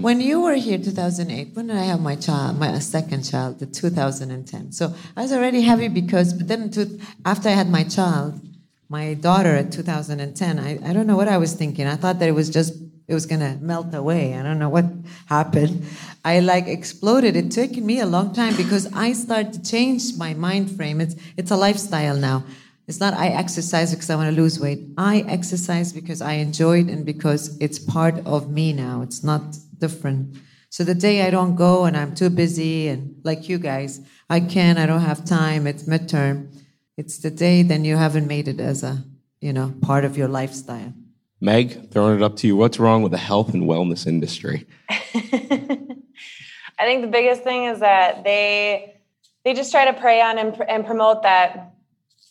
[0.00, 3.58] When you were here, 2008, when did I have my child, my uh, second child,
[3.58, 4.72] the 2010.
[4.72, 8.40] So I was already heavy because, but then to, after I had my child,
[8.88, 11.86] my daughter at 2010, I, I don't know what I was thinking.
[11.86, 12.72] I thought that it was just,
[13.08, 14.34] it was going to melt away.
[14.34, 14.86] I don't know what
[15.26, 15.84] happened.
[16.24, 17.36] I like exploded.
[17.36, 21.02] It took me a long time because I started to change my mind frame.
[21.02, 22.44] It's, it's a lifestyle now.
[22.88, 24.80] It's not I exercise because I want to lose weight.
[24.96, 29.02] I exercise because I enjoy it and because it's part of me now.
[29.02, 29.42] It's not
[29.80, 30.36] different.
[30.68, 34.38] So the day I don't go and I'm too busy and like you guys, I
[34.40, 34.78] can't.
[34.78, 36.54] I don't have time, it's midterm.
[36.96, 39.04] It's the day then you haven't made it as a,
[39.40, 40.92] you know, part of your lifestyle.
[41.40, 42.56] Meg, throwing it up to you.
[42.56, 44.66] What's wrong with the health and wellness industry?
[44.90, 49.00] I think the biggest thing is that they
[49.44, 51.74] they just try to prey on and, and promote that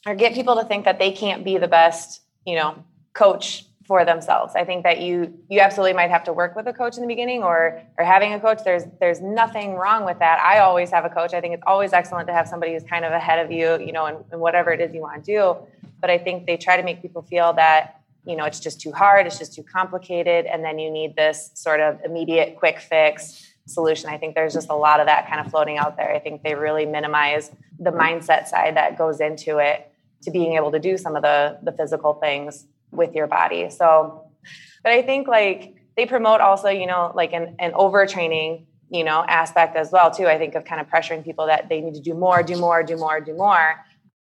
[0.05, 2.83] or get people to think that they can't be the best, you know,
[3.13, 4.53] coach for themselves.
[4.55, 7.07] I think that you you absolutely might have to work with a coach in the
[7.07, 8.59] beginning or or having a coach.
[8.63, 10.39] There's there's nothing wrong with that.
[10.39, 11.33] I always have a coach.
[11.33, 13.91] I think it's always excellent to have somebody who's kind of ahead of you, you
[13.91, 15.55] know, and, in whatever it is you want to do.
[15.99, 18.91] But I think they try to make people feel that you know it's just too
[18.91, 23.43] hard, it's just too complicated, and then you need this sort of immediate quick fix
[23.65, 24.11] solution.
[24.11, 26.13] I think there's just a lot of that kind of floating out there.
[26.13, 27.49] I think they really minimize
[27.79, 31.57] the mindset side that goes into it to being able to do some of the
[31.63, 33.69] the physical things with your body.
[33.69, 34.25] So,
[34.83, 39.23] but I think like they promote also, you know, like an, an overtraining you know,
[39.27, 40.27] aspect as well too.
[40.27, 42.83] I think of kind of pressuring people that they need to do more, do more,
[42.83, 43.75] do more, do more,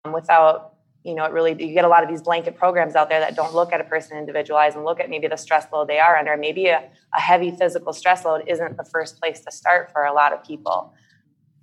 [0.04, 0.72] um, without
[1.04, 3.36] you know, it really you get a lot of these blanket programs out there that
[3.36, 6.18] don't look at a person individualized and look at maybe the stress load they are
[6.18, 6.36] under.
[6.36, 10.14] Maybe a, a heavy physical stress load isn't the first place to start for a
[10.14, 10.96] lot of people.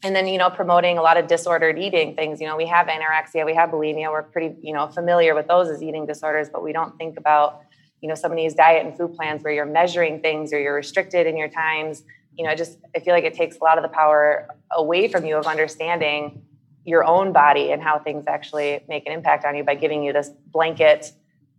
[0.05, 2.41] And then, you know, promoting a lot of disordered eating things.
[2.41, 4.11] You know, we have anorexia, we have bulimia.
[4.11, 7.61] We're pretty, you know, familiar with those as eating disorders, but we don't think about,
[8.01, 10.75] you know, some of these diet and food plans where you're measuring things or you're
[10.75, 12.03] restricted in your times.
[12.37, 15.07] You know, I just I feel like it takes a lot of the power away
[15.07, 16.43] from you of understanding
[16.85, 20.12] your own body and how things actually make an impact on you by giving you
[20.12, 21.12] this blanket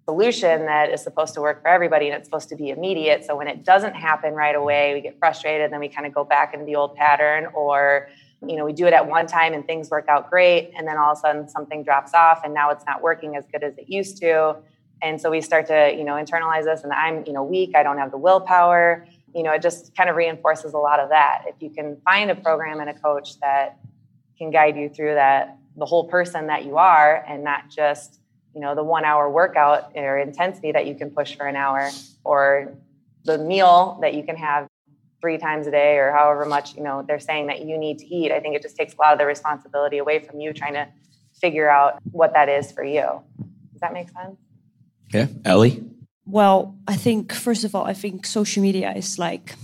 [0.04, 3.24] solution that is supposed to work for everybody and it's supposed to be immediate.
[3.24, 6.14] So when it doesn't happen right away, we get frustrated, and then we kind of
[6.14, 8.10] go back into the old pattern or
[8.48, 10.98] you know, we do it at one time and things work out great and then
[10.98, 13.78] all of a sudden something drops off and now it's not working as good as
[13.78, 14.56] it used to.
[15.02, 17.84] And so we start to, you know, internalize this and I'm, you know, weak, I
[17.84, 19.06] don't have the willpower.
[19.36, 21.44] You know, it just kind of reinforces a lot of that.
[21.48, 23.80] If you can find a program and a coach that
[24.38, 28.20] can guide you through that the whole person that you are and not just
[28.54, 31.90] you know the one hour workout or intensity that you can push for an hour
[32.24, 32.74] or
[33.26, 34.68] the meal that you can have
[35.24, 38.06] three times a day or however much you know they're saying that you need to
[38.14, 40.74] eat i think it just takes a lot of the responsibility away from you trying
[40.74, 40.86] to
[41.40, 43.08] figure out what that is for you.
[43.72, 44.38] Does that make sense?
[45.14, 45.28] Yeah.
[45.46, 45.84] Ellie?
[46.26, 49.56] Well i think first of all i think social media is like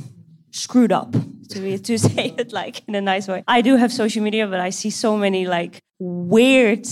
[0.51, 1.11] screwed up
[1.49, 3.43] to be to say it like in a nice way.
[3.47, 6.87] I do have social media, but I see so many like weird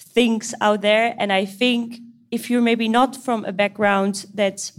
[0.00, 1.98] things out there, and I think
[2.30, 4.72] if you're maybe not from a background that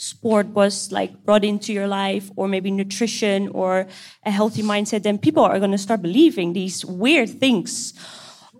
[0.00, 3.86] sport was like brought into your life or maybe nutrition or
[4.24, 7.92] a healthy mindset then people are going to start believing these weird things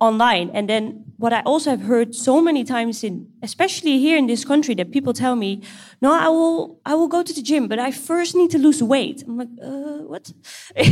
[0.00, 0.50] online.
[0.52, 4.44] And then what I also have heard so many times in, especially here in this
[4.44, 5.62] country, that people tell me,
[6.00, 8.82] "No, I will, I will go to the gym, but I first need to lose
[8.82, 10.32] weight." I'm like, uh, "What?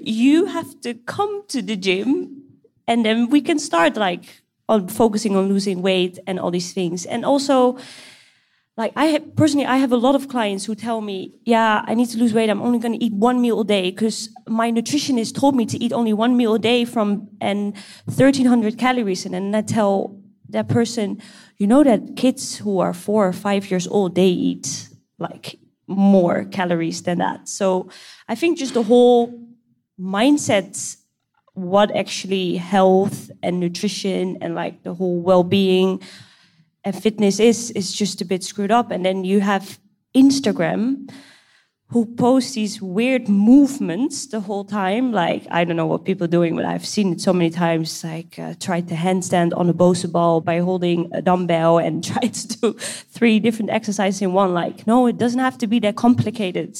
[0.00, 2.42] you have to come to the gym,
[2.86, 7.06] and then we can start like on focusing on losing weight and all these things."
[7.06, 7.78] And also,
[8.76, 11.94] like I have, personally, I have a lot of clients who tell me, "Yeah, I
[11.94, 12.50] need to lose weight.
[12.50, 15.82] I'm only going to eat one meal a day because my nutritionist told me to
[15.82, 20.68] eat only one meal a day from and 1,300 calories." And then I tell that
[20.68, 21.22] person,
[21.58, 26.44] "You know that kids who are four or five years old they eat like more
[26.44, 27.88] calories than that." So
[28.28, 29.32] I think just the whole
[29.98, 30.96] mindset,
[31.54, 36.02] what actually health and nutrition and like the whole well-being
[36.94, 38.90] fitness is is just a bit screwed up.
[38.90, 39.78] And then you have
[40.14, 41.10] instagram
[41.90, 45.12] who post these weird movements the whole time.
[45.12, 48.02] Like i don't know what people are doing but i've seen it so many times.
[48.04, 52.34] Like uh, tried to handstand on a Bosu ball by holding a dumbbell and tried
[52.34, 54.52] to do three different exercises in one.
[54.52, 56.72] Like no it doesn't have to be that complicated.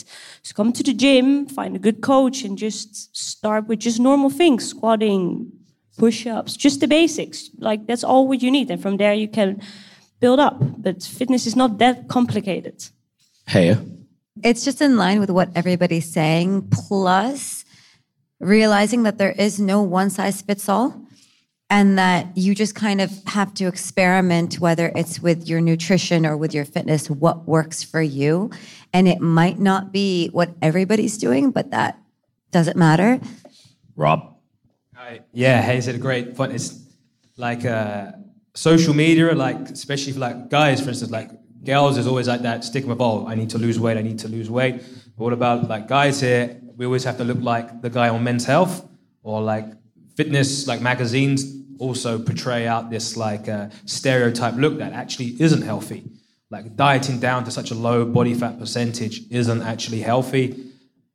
[0.43, 4.31] Just come to the gym find a good coach and just start with just normal
[4.31, 4.69] things.
[4.69, 5.53] Squatting
[5.99, 7.51] push-ups just the basics.
[7.59, 8.71] Like that's all what you need.
[8.71, 9.63] And from there you can
[10.21, 10.57] build up.
[10.61, 12.85] But fitness is not that complicated.
[13.47, 13.77] Hey.
[14.43, 17.65] It's just in line with what everybody's saying, plus
[18.41, 21.07] realizing that there is no one size fits all
[21.69, 26.37] and that you just kind of have to experiment whether it's with your nutrition or
[26.37, 28.51] with your fitness what works for you
[28.93, 31.99] and it might not be what everybody's doing but that
[32.51, 33.19] doesn't matter
[33.97, 34.37] rob
[34.95, 35.21] Hi.
[35.33, 36.79] yeah hey said a great point it's
[37.37, 38.13] like uh
[38.57, 41.31] social media, like especially for like guys, for instance, like
[41.65, 44.29] girls is always like that stigma Oh, I need to lose weight, I need to
[44.29, 44.83] lose weight.
[45.17, 46.61] But what about like guys here?
[46.77, 48.87] We always have to look like the guy on Men's Health
[49.23, 49.67] or like
[50.17, 51.45] fitness, like magazines
[51.79, 56.05] also portray out this like uh, stereotype look that actually isn't healthy.
[56.51, 60.65] Like dieting down to such a low body fat percentage isn't actually healthy.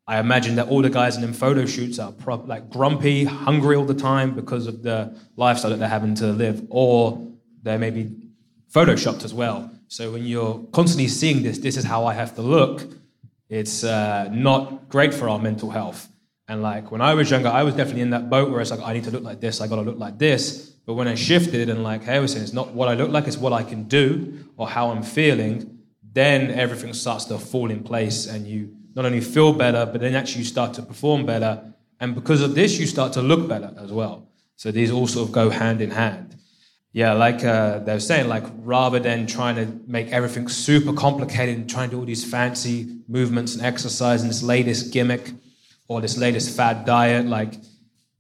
[0.08, 3.76] I imagine that all the guys in them photo shoots are pro- like grumpy, hungry
[3.76, 7.31] all the time because of the lifestyle that they're having to live, or
[7.62, 8.12] they're maybe
[8.74, 9.72] photoshopped as well.
[9.88, 12.84] So when you're constantly seeing this, this is how I have to look,
[13.50, 16.08] it's uh, not great for our mental health.
[16.48, 18.82] And like when I was younger, I was definitely in that boat where it's like,
[18.82, 20.70] I need to look like this, I gotta look like this.
[20.86, 23.12] But when I shifted and like hey, I was saying, it's not what I look
[23.12, 25.80] like, it's what I can do or how I'm feeling,
[26.14, 30.16] then everything starts to fall in place and you not only feel better, but then
[30.16, 31.74] actually you start to perform better.
[32.00, 34.28] And because of this, you start to look better as well.
[34.56, 36.36] So these all sort of go hand in hand.
[36.94, 41.56] Yeah, like uh, they were saying, like rather than trying to make everything super complicated
[41.56, 45.32] and trying to do all these fancy movements and exercise and this latest gimmick
[45.88, 47.54] or this latest fad diet, like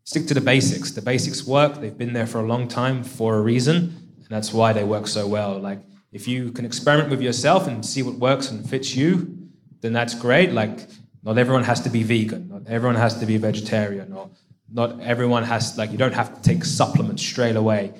[0.05, 0.91] stick to the basics.
[0.91, 1.82] The basics work.
[1.82, 3.76] They've been there for a long time for a reason,
[4.17, 5.59] and that's why they work so well.
[5.59, 5.80] Like
[6.13, 9.49] if you can experiment with yourself and see what works and fits you,
[9.82, 10.53] then that's great.
[10.53, 10.88] Like
[11.24, 12.49] Not everyone has to be vegan.
[12.49, 14.13] Not everyone has to be vegetarian.
[14.13, 14.30] Or
[14.72, 17.93] not everyone has like you don't have to take supplements straight away.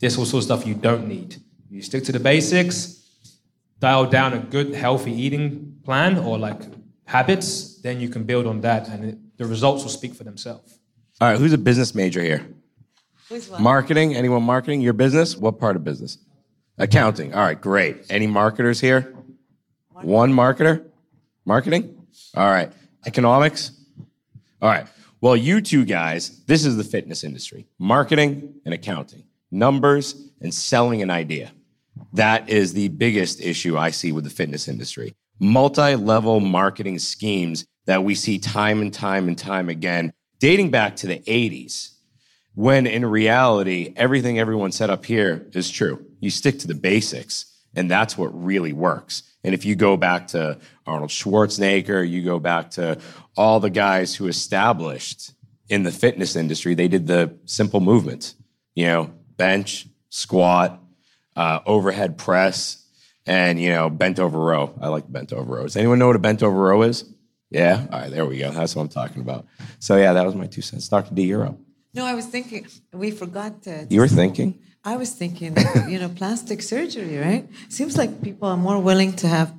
[0.00, 1.36] This all sort of stuff you don't need.
[1.70, 3.06] You stick to the basics,
[3.78, 6.60] dial down a good healthy eating plan or like
[7.04, 10.78] habits, then you can build on that, and it, the results will speak for themselves.
[11.20, 12.46] All right, who's a business major here?
[13.28, 13.60] Who's what?
[13.60, 14.14] Marketing?
[14.14, 14.80] Anyone marketing?
[14.80, 15.36] Your business?
[15.36, 16.18] What part of business?
[16.78, 17.34] Accounting.
[17.34, 18.06] All right, great.
[18.10, 19.14] Any marketers here?
[19.92, 20.84] One marketer?
[21.44, 22.06] Marketing?
[22.34, 22.72] All right.
[23.06, 23.72] Economics?
[24.62, 24.86] All right.
[25.20, 31.02] Well, you two guys, this is the fitness industry marketing and accounting, numbers and selling
[31.02, 31.52] an idea.
[32.12, 35.14] That is the biggest issue I see with the fitness industry.
[35.38, 40.96] Multi level marketing schemes that we see time and time and time again, dating back
[40.96, 41.90] to the 80s,
[42.54, 46.04] when in reality, everything everyone said up here is true.
[46.20, 49.22] You stick to the basics, and that's what really works.
[49.42, 52.98] And if you go back to Arnold Schwarzenegger, you go back to
[53.36, 55.32] all the guys who established
[55.68, 58.34] in the fitness industry, they did the simple movements,
[58.74, 59.10] you know,
[59.40, 60.68] bench, squat,
[61.34, 62.84] uh, overhead press,
[63.24, 64.64] and, you know, bent over row.
[64.84, 65.62] I like bent over row.
[65.62, 66.98] Does anyone know what a bent over row is?
[67.48, 67.86] Yeah?
[67.90, 68.50] All right, there we go.
[68.50, 69.46] That's what I'm talking about.
[69.78, 70.88] So, yeah, that was my two cents.
[70.88, 71.14] Dr.
[71.14, 71.56] D, you're up.
[71.94, 73.86] No, I was thinking, we forgot to.
[73.88, 74.50] You were thinking?
[74.84, 75.56] I was thinking,
[75.88, 77.44] you know, plastic surgery, right?
[77.68, 79.54] Seems like people are more willing to have,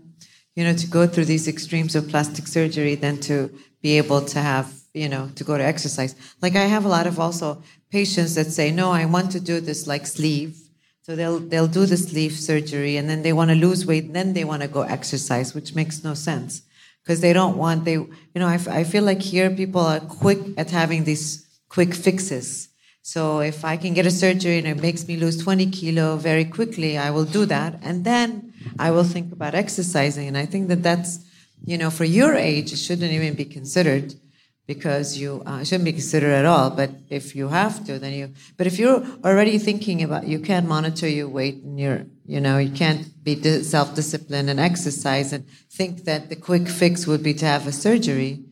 [0.55, 3.35] you know, to go through these extremes of plastic surgery than to
[3.81, 6.13] be able to have, you know, to go to exercise.
[6.41, 7.61] Like I have a lot of also
[7.91, 10.57] patients that say, no, I want to do this like sleeve.
[11.03, 14.15] So they'll they'll do the sleeve surgery and then they want to lose weight, and
[14.15, 16.61] then they want to go exercise, which makes no sense
[17.03, 20.39] because they don't want they you know I, I feel like here people are quick
[20.57, 22.69] at having these quick fixes
[23.03, 26.45] so if I can get a surgery and it makes me lose 20 kilo very
[26.45, 27.79] quickly, I will do that.
[27.81, 30.27] And then I will think about exercising.
[30.27, 31.19] And I think that that's,
[31.65, 34.13] you know, for your age, it shouldn't even be considered
[34.67, 36.69] because you uh, shouldn't be considered at all.
[36.69, 40.67] But if you have to, then you, but if you're already thinking about, you can't
[40.67, 45.45] monitor your weight and you're, you know, you can't be di- self-disciplined and exercise and
[45.69, 48.43] think that the quick fix would be to have a surgery,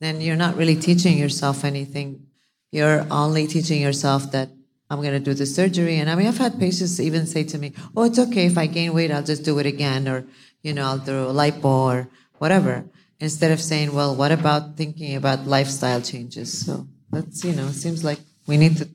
[0.00, 2.28] then you're not really teaching yourself anything
[2.70, 4.50] you're only teaching yourself that
[4.90, 5.98] I'm going to do the surgery.
[5.98, 8.46] And I mean, I've had patients even say to me, oh, it's okay.
[8.46, 10.08] If I gain weight, I'll just do it again.
[10.08, 10.26] Or,
[10.62, 12.08] you know, I'll do a lipo or
[12.38, 12.84] whatever.
[13.20, 16.64] Instead of saying, well, what about thinking about lifestyle changes?
[16.66, 18.88] So that's, you know, it seems like we need to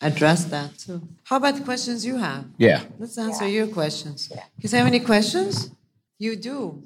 [0.00, 1.00] address that too.
[1.24, 2.44] How about the questions you have?
[2.58, 2.82] Yeah.
[2.98, 4.30] Let's answer your questions.
[4.58, 5.70] You have any questions?
[6.18, 6.82] You do.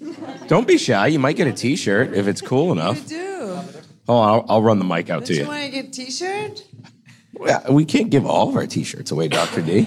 [0.46, 1.08] Don't be shy.
[1.08, 3.06] You might get a t shirt if it's cool You enough.
[3.06, 3.58] do.
[4.08, 5.46] Oh, I'll, I'll run the mic out Don't to you you.
[5.48, 6.64] want to get a t-shirt?
[7.34, 9.62] Well, We can't give all of our t shirts away, Dr.
[9.62, 9.86] D.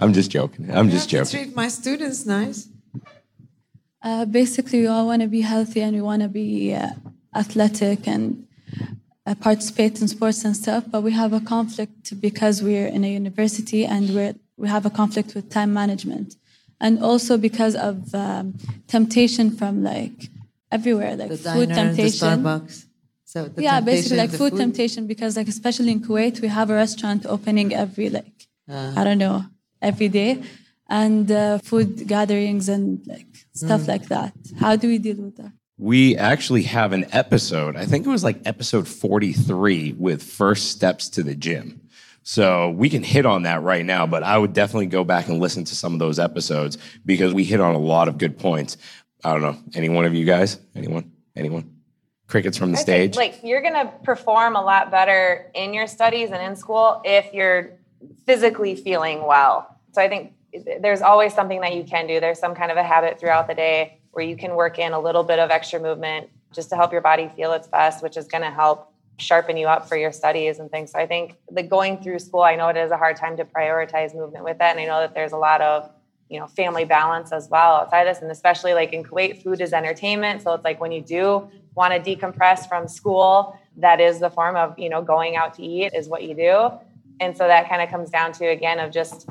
[0.00, 0.70] I'm just joking.
[0.70, 1.46] I'm You just have to joking.
[1.48, 2.68] treat my students nice.
[4.08, 6.90] Uh, basically, we all want to be healthy and we want to be uh,
[7.42, 8.24] athletic and
[9.26, 10.82] uh, participate in sports and stuff.
[10.92, 14.94] But we have a conflict because we're in a university and we're we have a
[15.00, 16.28] conflict with time management,
[16.84, 18.44] and also because of um,
[18.96, 20.18] temptation from like
[20.76, 22.28] everywhere, like The food diner, the temptation.
[22.28, 22.76] Starbucks.
[23.32, 26.70] So the yeah, basically like the food, temptation because like especially in Kuwait, we have
[26.70, 28.36] a restaurant opening every like
[28.68, 29.38] Uh, I don't know
[29.90, 30.30] every day,
[30.88, 33.88] and uh, food gatherings and like stuff Mm.
[33.88, 34.32] like that.
[34.58, 35.52] How do we deal with that?
[35.76, 41.08] We actually have an episode, I think it was like episode 43 with first steps
[41.10, 41.82] to the gym.
[42.24, 45.38] So we can hit on that right now, but I would definitely go back and
[45.40, 46.76] listen to some of those episodes
[47.06, 48.76] because we hit on a lot of good points.
[49.24, 49.56] I don't know.
[49.74, 50.58] Any one of you guys?
[50.74, 51.10] Anyone?
[51.36, 51.70] Anyone?
[52.26, 53.16] Crickets from the I think, stage?
[53.16, 57.32] like you're going to perform a lot better in your studies and in school if
[57.32, 57.78] you're
[58.26, 59.78] physically feeling well.
[59.92, 60.34] So I think
[60.80, 62.20] there's always something that you can do.
[62.20, 65.00] There's some kind of a habit throughout the day where you can work in a
[65.00, 68.26] little bit of extra movement just to help your body feel its best, which is
[68.26, 70.92] going to help sharpen you up for your studies and things.
[70.92, 73.44] So I think the going through school, I know it is a hard time to
[73.44, 74.76] prioritize movement with that.
[74.76, 75.90] And I know that there's a lot of
[76.28, 79.60] you know family balance as well outside of this and especially like in kuwait food
[79.60, 84.20] is entertainment so it's like when you do want to decompress from school that is
[84.20, 86.70] the form of you know going out to eat is what you do
[87.20, 89.26] and so that kind of comes down to again of just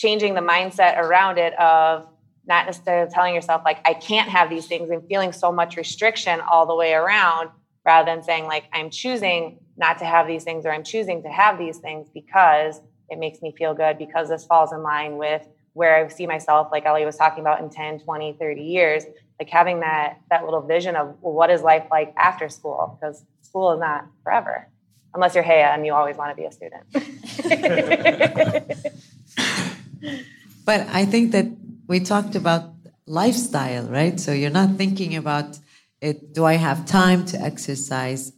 [0.00, 2.06] changing the mindset around it of
[2.46, 6.40] not necessarily telling yourself like i can't have these things and feeling so much restriction
[6.40, 7.50] all the way around
[7.84, 11.28] rather than saying like i'm choosing not to have these things or i'm choosing to
[11.28, 12.80] have these things because
[13.10, 16.68] it makes me feel good because this falls in line with where I see myself,
[16.72, 19.04] like Ellie was talking about in 10, 20, 30 years,
[19.38, 22.98] like having that that little vision of well, what is life like after school?
[23.00, 24.68] Because school is not forever.
[25.14, 26.84] Unless you're Haya and you always want to be a student.
[30.64, 31.46] But I think that
[31.86, 32.72] we talked about
[33.06, 34.18] lifestyle, right?
[34.20, 35.58] So you're not thinking about
[36.00, 36.32] it.
[36.32, 38.32] Do I have time to exercise?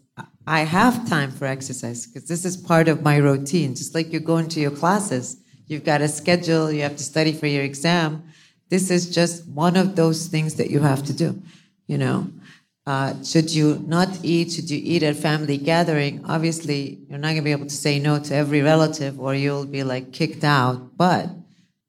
[0.47, 3.75] I have time for exercise because this is part of my routine.
[3.75, 5.37] Just like you go into your classes,
[5.67, 8.25] you've got a schedule, you have to study for your exam.
[8.69, 11.41] This is just one of those things that you have to do,
[11.87, 12.29] you know.
[12.85, 14.51] Uh, should you not eat?
[14.51, 16.25] Should you eat at family gathering?
[16.25, 19.67] Obviously, you're not going to be able to say no to every relative, or you'll
[19.67, 20.97] be like kicked out.
[20.97, 21.31] But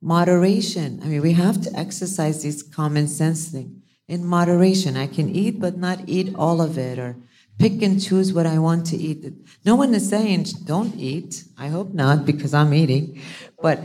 [0.03, 0.99] moderation.
[1.01, 4.97] I mean, we have to exercise this common sense thing in moderation.
[4.97, 7.15] I can eat, but not eat all of it, or
[7.57, 9.33] pick and choose what I want to eat.
[9.65, 11.45] No one is saying don't eat.
[11.57, 13.21] I hope not, because I'm eating.
[13.61, 13.79] But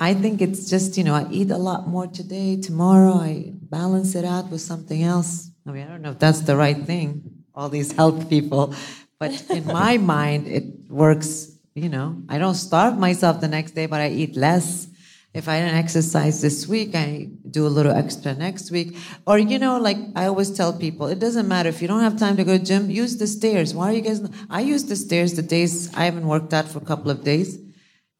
[0.00, 2.56] I think it's just you know I eat a lot more today.
[2.56, 5.50] Tomorrow I balance it out with something else.
[5.66, 8.74] I mean, I don't know if that's the right thing, all these health people,
[9.20, 11.52] but in my mind, it works.
[11.74, 14.88] You know, I don't starve myself the next day, but I eat less.
[15.34, 18.96] If I don't exercise this week, I do a little extra next week.
[19.26, 21.68] Or, you know, like I always tell people, it doesn't matter.
[21.68, 23.74] If you don't have time to go to gym, use the stairs.
[23.74, 24.22] Why are you guys?
[24.48, 27.58] I use the stairs the days I haven't worked out for a couple of days.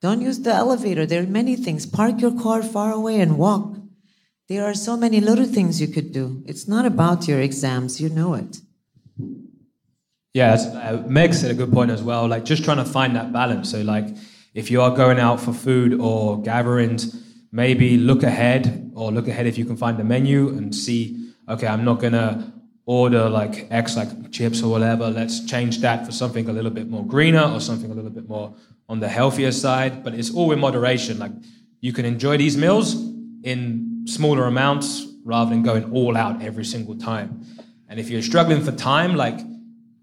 [0.00, 1.06] Don't use the elevator.
[1.06, 1.86] There are many things.
[1.86, 3.76] Park your car far away and walk.
[4.48, 6.42] There are so many little things you could do.
[6.46, 8.58] It's not about your exams, you know it.
[10.34, 12.28] Yeah, uh, Meg said a good point as well.
[12.28, 13.70] Like just trying to find that balance.
[13.70, 14.06] So like,
[14.58, 19.46] if you are going out for food or gatherings, maybe look ahead or look ahead
[19.46, 21.32] if you can find the menu and see.
[21.48, 22.52] Okay, I'm not gonna
[22.84, 25.10] order like X, like chips or whatever.
[25.10, 28.28] Let's change that for something a little bit more greener or something a little bit
[28.28, 28.52] more
[28.88, 30.02] on the healthier side.
[30.02, 31.20] But it's all in moderation.
[31.20, 31.34] Like
[31.80, 32.96] you can enjoy these meals
[33.44, 37.46] in smaller amounts rather than going all out every single time.
[37.88, 39.38] And if you're struggling for time, like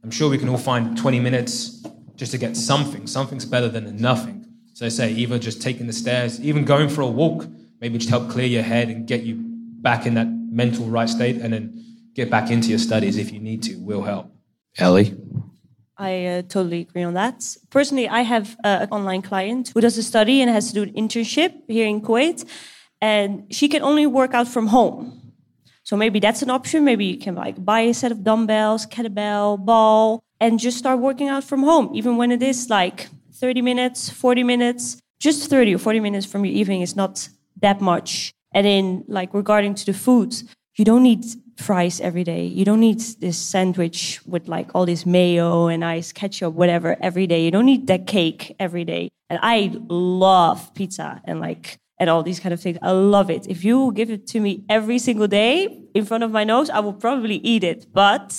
[0.01, 1.85] I'm sure we can all find 20 minutes
[2.15, 3.05] just to get something.
[3.05, 4.44] Something's better than nothing.
[4.75, 7.47] So I say either just taking the stairs, even going for a walk,
[7.79, 11.37] maybe just help clear your head and get you back in that mental right state,
[11.37, 11.81] and then
[12.13, 13.75] get back into your studies if you need to.
[13.77, 14.29] Will help.
[14.77, 15.15] Ellie.
[15.97, 17.55] I uh, totally agree on that.
[17.69, 20.83] Personally, I have uh, an online client who does a study and has to do
[20.83, 22.43] an internship here in Kuwait
[22.99, 25.31] and she can only work out from home.
[25.83, 26.83] So maybe that's an option.
[26.83, 31.29] Maybe you can like buy a set of dumbbells, kettlebell, ball, and just start working
[31.29, 35.77] out from home, even when it is like 30 minutes, 40 minutes, just 30 or
[35.77, 37.27] 40 minutes from your evening is not
[37.61, 38.31] that much.
[38.53, 40.43] And then like regarding to the foods,
[40.77, 41.25] you don't need
[41.57, 42.45] fries every day.
[42.45, 47.27] You don't need this sandwich with like all this mayo and ice ketchup, whatever, every
[47.27, 47.43] day.
[47.43, 49.09] You don't need that cake every day.
[49.29, 52.77] And I love pizza and like and all these kind of things.
[52.81, 53.47] I love it.
[53.47, 56.79] If you give it to me every single day in front of my nose, I
[56.79, 57.87] will probably eat it.
[57.93, 58.35] But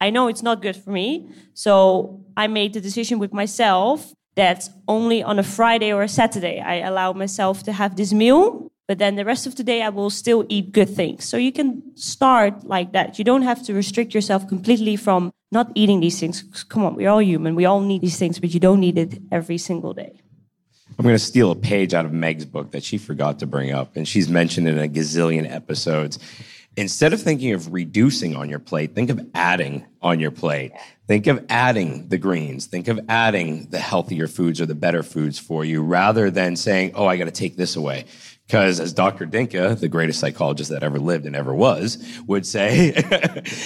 [0.00, 1.28] I know it's not good for me.
[1.54, 6.60] So I made the decision with myself that only on a Friday or a Saturday
[6.60, 8.70] I allow myself to have this meal.
[8.86, 11.24] But then the rest of the day I will still eat good things.
[11.24, 13.18] So you can start like that.
[13.20, 16.42] You don't have to restrict yourself completely from not eating these things.
[16.68, 17.54] Come on, we're all human.
[17.54, 20.20] We all need these things, but you don't need it every single day.
[20.98, 23.70] I'm going to steal a page out of Meg's book that she forgot to bring
[23.70, 26.18] up, and she's mentioned in a gazillion episodes.
[26.76, 30.72] Instead of thinking of reducing on your plate, think of adding on your plate.
[31.08, 32.66] Think of adding the greens.
[32.66, 36.92] Think of adding the healthier foods or the better foods for you rather than saying,
[36.94, 38.04] oh, I got to take this away.
[38.46, 39.26] Because as Dr.
[39.26, 42.92] Dinka, the greatest psychologist that ever lived and ever was, would say,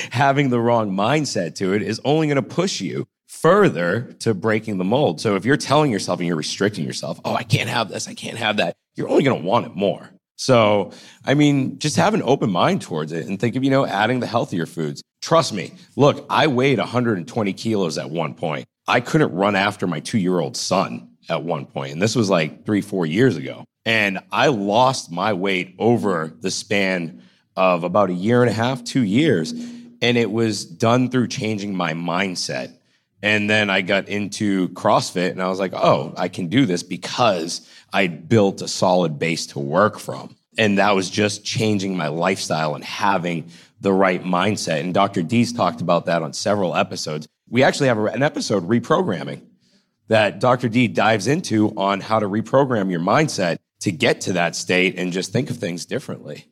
[0.11, 4.79] having the wrong mindset to it is only going to push you further to breaking
[4.79, 5.21] the mold.
[5.21, 8.15] So if you're telling yourself and you're restricting yourself, oh, I can't have this, I
[8.15, 10.11] can't have that, you're only going to want it more.
[10.37, 10.93] So,
[11.25, 14.21] I mean, just have an open mind towards it and think of, you know, adding
[14.21, 15.03] the healthier foods.
[15.23, 15.73] Trust me.
[15.97, 18.67] Look, I weighed 120 kilos at one point.
[18.87, 22.29] I couldn't run after my two year old son at one point, And this was
[22.29, 23.65] like three, four years ago.
[23.87, 27.23] And I lost my weight over the span
[27.57, 29.53] of about a year and a half, two years.
[29.53, 32.75] And it was done through changing my mindset
[33.25, 36.83] and then I got into CrossFit and I was like, oh, I can do this
[36.83, 40.37] because I built a solid base to work from.
[40.59, 43.49] And that was just changing my lifestyle and having
[43.81, 44.81] the right mindset.
[44.81, 45.23] And Dr.
[45.23, 47.29] D's talked about that on several episodes.
[47.49, 49.43] We actually have an episode reprogramming
[50.09, 50.69] that Dr.
[50.69, 55.13] D dives into on how to reprogram your mindset to get to that state and
[55.13, 56.47] just think of things differently.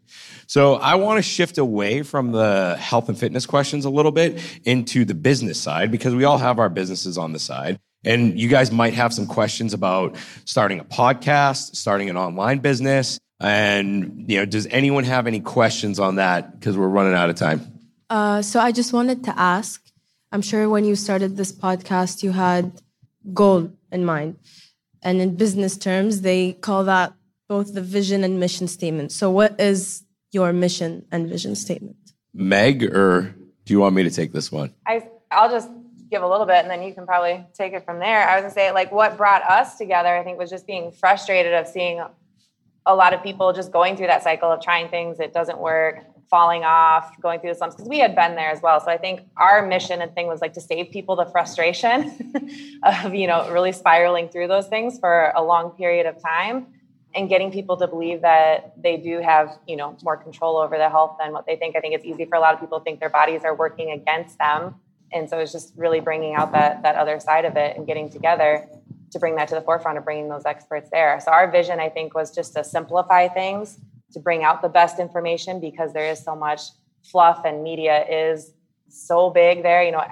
[0.47, 4.41] So I want to shift away from the health and fitness questions a little bit
[4.65, 7.81] into the business side because we all have our businesses on the side.
[8.05, 13.19] And you guys might have some questions about starting a podcast, starting an online business.
[13.41, 16.59] And, you know, does anyone have any questions on that?
[16.59, 17.61] Because we're running out of time.
[18.11, 19.81] Uh, so I just wanted to ask
[20.33, 22.81] I'm sure when you started this podcast, you had
[23.35, 24.37] goal in mind.
[25.03, 27.13] And in business terms, they call that
[27.49, 29.13] both the vision and mission statement.
[29.13, 31.97] So, what is your mission and vision statement.
[32.35, 33.35] Meg, or
[33.65, 34.75] do you want me to take this one?
[34.87, 35.71] I, I'll just
[36.13, 38.29] give a little bit and then you can probably take it from there.
[38.29, 41.55] I was gonna say, like, what brought us together, I think, was just being frustrated
[41.55, 42.01] of seeing
[42.85, 46.05] a lot of people just going through that cycle of trying things, it doesn't work,
[46.29, 48.79] falling off, going through the slumps, because we had been there as well.
[48.81, 52.33] So I think our mission and thing was like to save people the frustration
[52.83, 56.67] of, you know, really spiraling through those things for a long period of time
[57.15, 60.89] and getting people to believe that they do have you know more control over their
[60.89, 62.85] health than what they think i think it's easy for a lot of people to
[62.85, 64.75] think their bodies are working against them
[65.13, 68.11] and so it's just really bringing out that that other side of it and getting
[68.11, 68.69] together
[69.11, 71.89] to bring that to the forefront of bringing those experts there so our vision i
[71.89, 73.79] think was just to simplify things
[74.13, 76.61] to bring out the best information because there is so much
[77.03, 78.53] fluff and media is
[78.89, 80.05] so big there you know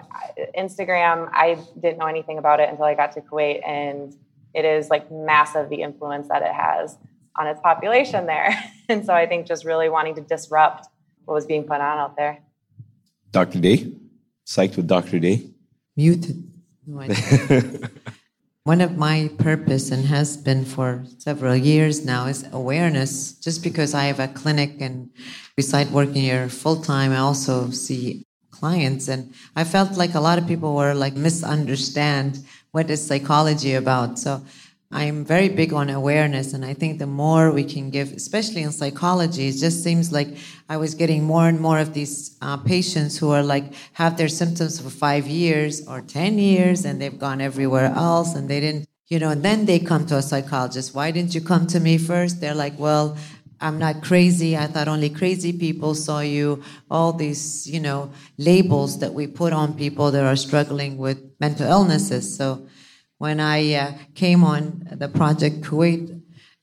[0.57, 4.17] instagram i didn't know anything about it until i got to kuwait and
[4.55, 6.97] it is like massive the influence that it has
[7.37, 8.55] on its population there.
[8.91, 10.89] And so I think just really wanting to disrupt
[11.25, 12.41] what was being put on out there.
[13.31, 13.61] Dr.
[13.61, 13.97] D?
[14.51, 15.21] Psyched with Dr.
[15.21, 15.47] Day?
[15.97, 16.43] Muted.
[16.85, 17.07] No,
[18.65, 23.35] One of my purpose and has been for several years now is awareness.
[23.35, 25.11] Just because I have a clinic and
[25.55, 30.37] beside working here full time, I also see clients and I felt like a lot
[30.37, 34.19] of people were like misunderstand what is psychology about.
[34.19, 34.43] So
[34.93, 38.73] I'm very big on awareness, and I think the more we can give, especially in
[38.73, 40.37] psychology, it just seems like
[40.69, 44.29] I was getting more and more of these uh, patients who are like have their
[44.29, 48.89] symptoms for five years or ten years, and they've gone everywhere else, and they didn't,
[49.07, 49.31] you know.
[49.31, 50.93] And then they come to a psychologist.
[50.93, 52.41] Why didn't you come to me first?
[52.41, 53.17] They're like, well.
[53.63, 54.57] I'm not crazy.
[54.57, 56.63] I thought only crazy people saw you.
[56.91, 61.67] All these, you know, labels that we put on people that are struggling with mental
[61.67, 62.35] illnesses.
[62.35, 62.67] So
[63.21, 66.09] when I uh, came on the project Kuwait,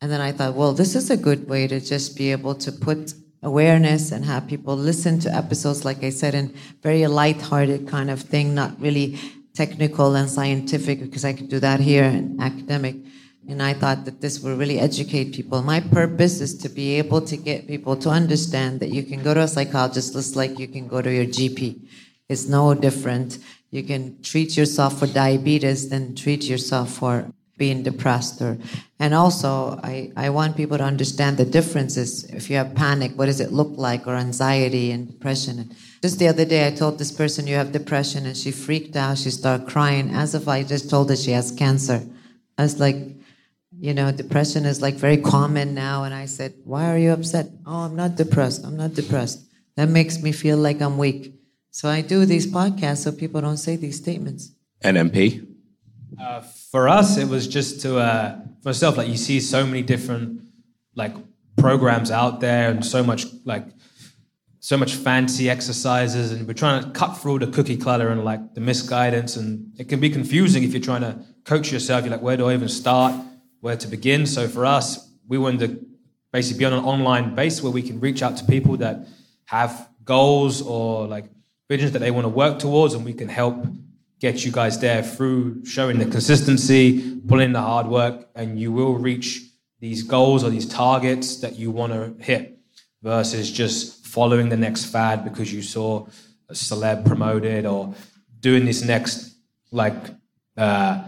[0.01, 2.71] and then I thought, well, this is a good way to just be able to
[2.71, 8.09] put awareness and have people listen to episodes, like I said, in very light-hearted kind
[8.09, 9.19] of thing, not really
[9.53, 12.95] technical and scientific, because I could do that here and academic.
[13.47, 15.61] And I thought that this will really educate people.
[15.61, 19.35] My purpose is to be able to get people to understand that you can go
[19.35, 21.87] to a psychologist just like you can go to your GP.
[22.29, 23.37] It's no different.
[23.71, 28.55] You can treat yourself for diabetes, then treat yourself for being depressed or
[28.99, 33.25] and also I, I want people to understand the differences if you have panic what
[33.25, 36.99] does it look like or anxiety and depression and just the other day i told
[36.99, 40.61] this person you have depression and she freaked out she started crying as if i
[40.61, 42.05] just told her she has cancer
[42.59, 42.97] i was like
[43.79, 46.03] you know, depression is like very common now.
[46.03, 47.47] And I said, Why are you upset?
[47.65, 48.65] Oh, I'm not depressed.
[48.65, 49.43] I'm not depressed.
[49.75, 51.33] That makes me feel like I'm weak.
[51.77, 54.51] So I do these podcasts so people don't say these statements.
[54.83, 55.45] NMP?
[56.19, 59.83] Uh, for us, it was just to, uh, for myself, like you see so many
[59.83, 60.41] different
[60.95, 61.13] like
[61.55, 63.67] programs out there and so much like,
[64.59, 68.55] so much fancy exercises and we're trying to cut through the cookie clutter and like
[68.55, 72.03] the misguidance and it can be confusing if you're trying to coach yourself.
[72.03, 73.13] You're like, where do I even start?
[73.59, 74.25] where to begin.
[74.25, 75.85] So for us, we wanted to
[76.31, 79.07] basically be on an online base where we can reach out to people that
[79.45, 81.25] have goals or like
[81.69, 83.65] visions that they want to work towards, and we can help
[84.19, 88.95] get you guys there through showing the consistency, pulling the hard work, and you will
[88.95, 89.41] reach
[89.79, 92.59] these goals or these targets that you want to hit
[93.03, 96.07] versus just following the next fad because you saw
[96.49, 97.93] a celeb promoted or
[98.39, 99.35] doing this next
[99.71, 99.95] like
[100.57, 101.03] uh,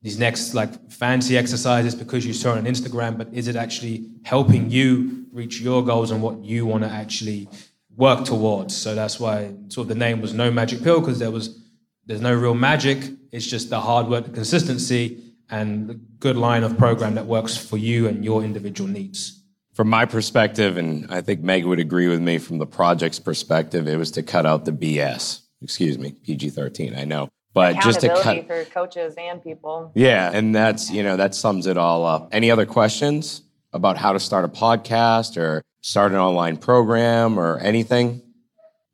[0.00, 4.70] these next like fancy exercises because you saw on Instagram, but is it actually helping
[4.70, 7.48] you reach your goals and what you want to actually
[7.96, 8.76] work towards?
[8.76, 11.60] So that's why sort of the name was No Magic Pill because there was
[12.06, 12.98] there's no real magic.
[13.32, 17.56] It's just the hard work, the consistency, and the good line of program that works
[17.56, 19.42] for you and your individual needs.
[19.72, 23.88] From my perspective, and I think Meg would agree with me from the project's perspective,
[23.88, 25.40] it was to cut out the BS.
[25.62, 29.92] Excuse me, PG 13, I know but just to cut for coaches and people.
[29.94, 32.28] Yeah, and that's you know that sums it all up.
[32.32, 33.42] Any other questions
[33.72, 38.22] about how to start a podcast or start an online program or anything?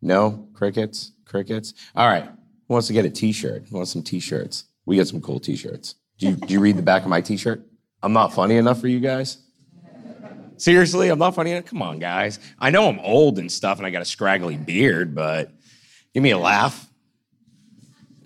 [0.03, 1.73] No crickets, crickets.
[1.95, 3.67] All right, who wants to get a T-shirt?
[3.71, 4.65] Who wants some T-shirts?
[4.87, 5.95] We get some cool T-shirts.
[6.19, 7.65] Do you, do you read the back of my T-shirt?
[8.03, 9.39] I'm not funny enough for you guys.
[10.57, 11.67] Seriously, I'm not funny enough.
[11.67, 12.41] Come on, guys.
[12.59, 15.53] I know I'm old and stuff, and I got a scraggly beard, but
[16.13, 16.89] give me a laugh.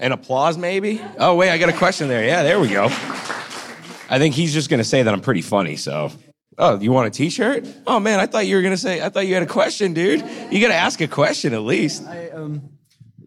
[0.00, 1.02] An applause, maybe?
[1.18, 2.24] Oh, wait, I got a question there.
[2.24, 2.86] Yeah, there we go.
[2.86, 6.10] I think he's just going to say that I'm pretty funny, so.
[6.56, 7.66] Oh, you want a t shirt?
[7.86, 9.92] Oh, man, I thought you were going to say, I thought you had a question,
[9.92, 10.24] dude.
[10.50, 12.06] You got to ask a question at least.
[12.06, 12.70] I, um,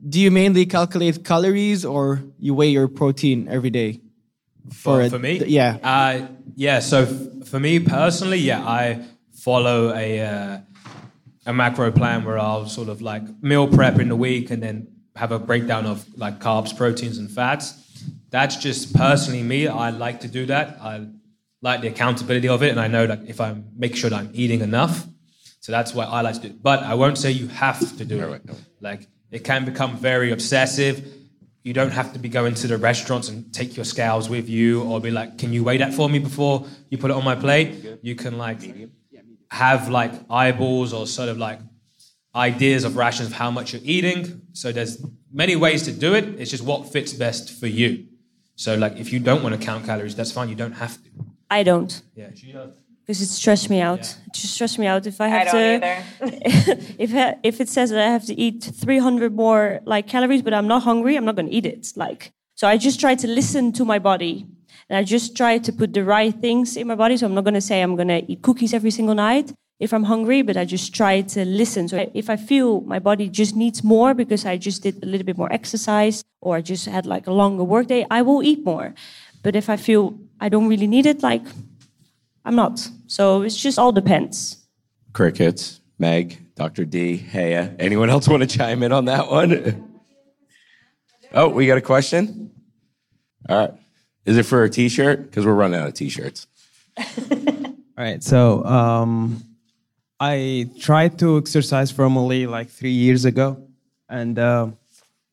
[0.08, 4.02] do you mainly calculate calories or you weigh your protein every day?
[4.70, 5.44] For, for, for me?
[5.46, 5.78] yeah.
[5.84, 10.22] Uh, yeah, so f- for me personally, yeah, I follow a.
[10.22, 10.60] Uh,
[11.48, 14.88] a macro plan where I'll sort of like meal prep in the week and then
[15.16, 17.74] have a breakdown of like carbs, proteins, and fats.
[18.30, 19.68] That's just personally me.
[19.68, 20.78] I like to do that.
[20.82, 21.08] I
[21.62, 24.30] like the accountability of it, and I know that if I make sure that I'm
[24.34, 25.06] eating enough,
[25.60, 26.64] so that's why I like to do it.
[26.64, 28.42] But I won't say you have to do it.
[28.80, 31.06] Like it can become very obsessive.
[31.64, 34.84] You don't have to be going to the restaurants and take your scales with you,
[34.84, 37.36] or be like, "Can you weigh that for me before you put it on my
[37.36, 38.62] plate?" You can like
[39.50, 41.60] have like eyeballs or sort of like
[42.36, 44.42] ideas of rations of how much you're eating.
[44.54, 46.26] So there's many ways to do it.
[46.40, 48.06] It's just what fits best for you.
[48.56, 50.48] So like if you don't want to count calories, that's fine.
[50.50, 51.10] You don't have to.
[51.50, 52.02] I don't.
[52.16, 52.30] Yeah.
[53.02, 54.02] Because it stressed me out.
[54.28, 55.88] It just stressed me out if I have I don't to.
[55.88, 56.82] either.
[57.00, 60.68] if if it says that I have to eat 300 more like calories, but I'm
[60.68, 61.94] not hungry, I'm not going to eat it.
[61.96, 64.46] Like so, I just try to listen to my body,
[64.90, 67.16] and I just try to put the right things in my body.
[67.16, 69.94] So I'm not going to say I'm going to eat cookies every single night if
[69.94, 71.88] I'm hungry, but I just try to listen.
[71.88, 75.26] So if I feel my body just needs more because I just did a little
[75.26, 78.96] bit more exercise or I just had like a longer workday, I will eat more.
[79.48, 81.44] But if I feel I don't really need it, like
[82.44, 82.86] I'm not.
[83.08, 84.58] So it's just all depends.
[85.14, 86.84] Crickets, Meg, Dr.
[86.84, 87.74] D, Haya.
[87.80, 90.02] Anyone else want to chime in on that one?
[91.34, 92.52] oh, we got a question?
[93.48, 93.74] All right.
[94.26, 95.24] Is it for a t shirt?
[95.24, 96.46] Because we're running out of t shirts.
[96.98, 97.06] All
[97.96, 98.22] right.
[98.22, 99.42] So um,
[100.20, 103.66] I tried to exercise formally like three years ago,
[104.10, 104.72] and uh,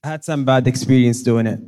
[0.04, 1.58] had some bad experience doing it.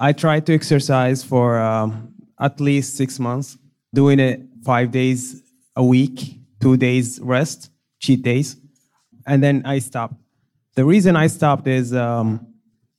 [0.00, 3.56] I tried to exercise for um, at least six months,
[3.92, 5.42] doing it five days
[5.76, 7.70] a week, two days rest,
[8.00, 8.56] cheat days,
[9.26, 10.14] and then I stopped.
[10.74, 12.46] The reason I stopped is um,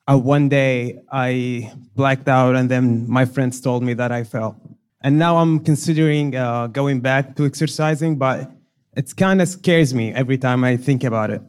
[0.07, 4.59] uh, one day I blacked out, and then my friends told me that I fell.
[5.01, 8.49] And now I'm considering uh, going back to exercising, but
[8.95, 11.41] it kind of scares me every time I think about it.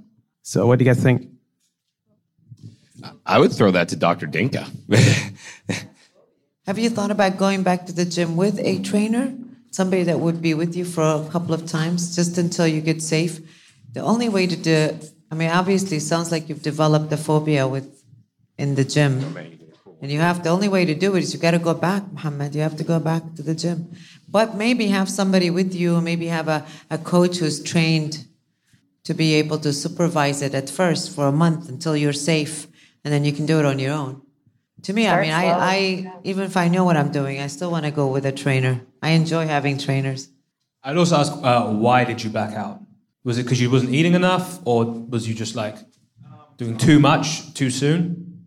[0.42, 1.28] So, what do you guys think?
[3.24, 4.26] I would throw that to Dr.
[4.26, 4.66] Dinka.
[6.66, 9.32] Have you thought about going back to the gym with a trainer?
[9.70, 13.02] Somebody that would be with you for a couple of times, just until you get
[13.02, 13.40] safe.
[13.92, 17.16] The only way to do it, I mean, obviously, it sounds like you've developed a
[17.16, 18.02] phobia with
[18.58, 19.36] in the gym.
[20.02, 22.02] And you have the only way to do it is you got to go back,
[22.12, 22.54] Muhammad.
[22.54, 23.90] You have to go back to the gym.
[24.28, 28.26] But maybe have somebody with you, maybe have a, a coach who's trained
[29.04, 32.66] to be able to supervise it at first for a month until you're safe,
[33.06, 34.20] and then you can do it on your own.
[34.82, 35.58] To me, I Start mean, I, slow.
[35.60, 38.32] I even if I know what I'm doing, I still want to go with a
[38.32, 38.80] trainer.
[39.00, 40.28] I enjoy having trainers.
[40.82, 42.80] I'd also ask, uh, why did you back out?
[43.22, 45.76] Was it because you wasn't eating enough, or was you just like
[46.56, 48.44] doing too much too soon?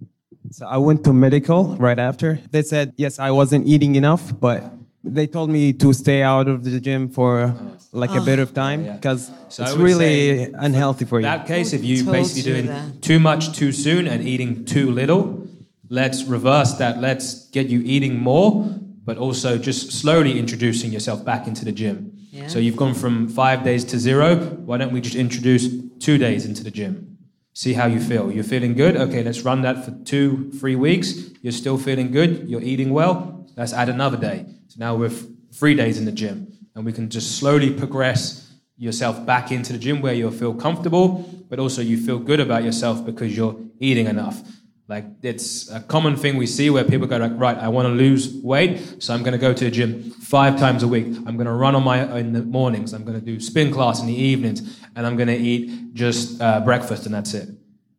[0.51, 2.39] So, I went to medical right after.
[2.51, 4.63] They said, yes, I wasn't eating enough, but
[5.03, 7.77] they told me to stay out of the gym for oh.
[7.91, 11.25] like a bit of time because So it's really unhealthy for you.
[11.25, 13.01] In that case, if you told basically you doing that.
[13.01, 15.47] too much too soon and eating too little,
[15.89, 16.99] let's reverse that.
[16.99, 18.65] Let's get you eating more,
[19.05, 22.11] but also just slowly introducing yourself back into the gym.
[22.31, 22.47] Yeah.
[22.47, 24.35] So you've gone from five days to zero.
[24.35, 25.67] Why don't we just introduce
[25.99, 27.17] two days into the gym?
[27.53, 28.31] See how you feel.
[28.31, 28.95] You're feeling good?
[28.95, 31.13] Okay, let's run that for two, three weeks.
[31.41, 32.47] You're still feeling good.
[32.47, 33.47] You're eating well.
[33.57, 34.45] Let's add another day.
[34.69, 36.53] So now we're three days in the gym.
[36.75, 41.27] And we can just slowly progress yourself back into the gym where you'll feel comfortable,
[41.49, 44.43] but also you feel good about yourself because you're eating enough.
[44.87, 47.93] Like it's a common thing we see where people go like, right, I want to
[47.93, 51.07] lose weight, so I'm going to go to the gym five times a week.
[51.07, 52.93] I'm going to run on my in the mornings.
[52.93, 56.41] I'm going to do spin class in the evenings, and I'm going to eat just
[56.41, 57.49] uh, breakfast, and that's it.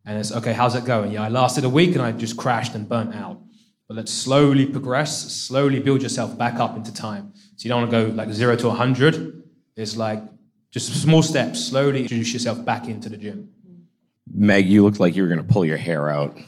[0.05, 0.53] And it's okay.
[0.53, 1.13] How's it going?
[1.13, 3.41] Yeah, I lasted a week and I just crashed and burnt out.
[3.91, 7.33] But let's slowly progress, slowly build yourself back up into time.
[7.57, 9.43] So you don't want to go like zero to 100.
[9.75, 10.23] It's like
[10.71, 13.49] just small steps, slowly introduce yourself back into the gym.
[14.33, 16.39] Meg, you looked like you were going to pull your hair out.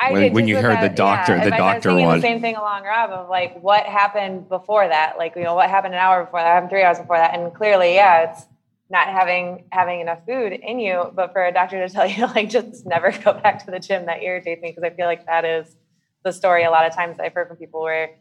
[0.00, 2.06] I When- when you heard that- the doctor- yeah, the I- I was doctor thinking
[2.06, 2.16] one.
[2.18, 5.70] The same thing along Rob of like what happened before that, like you know what
[5.70, 8.46] happened an hour before that, what happened three hours before that, and clearly, yeah, it's
[8.90, 11.12] not having having enough food in you.
[11.14, 14.06] But for a doctor to tell you like just never go back to the gym,
[14.06, 15.76] that irritates me because I feel like that is
[16.24, 18.16] the story a lot of times I've heard from people where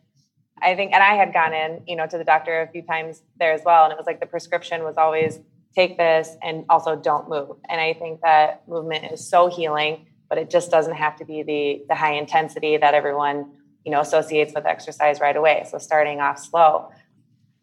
[0.62, 3.22] I think, and I had gone in, you know, to the doctor a few times
[3.40, 5.40] there as well, and it was like the prescription was always
[5.76, 7.58] take this and also don't move.
[7.70, 11.44] And I think that movement is so healing, but it just doesn't have to be
[11.44, 13.52] the the high intensity that everyone
[13.86, 15.66] you know associates with exercise right away.
[15.70, 16.92] So starting off slow,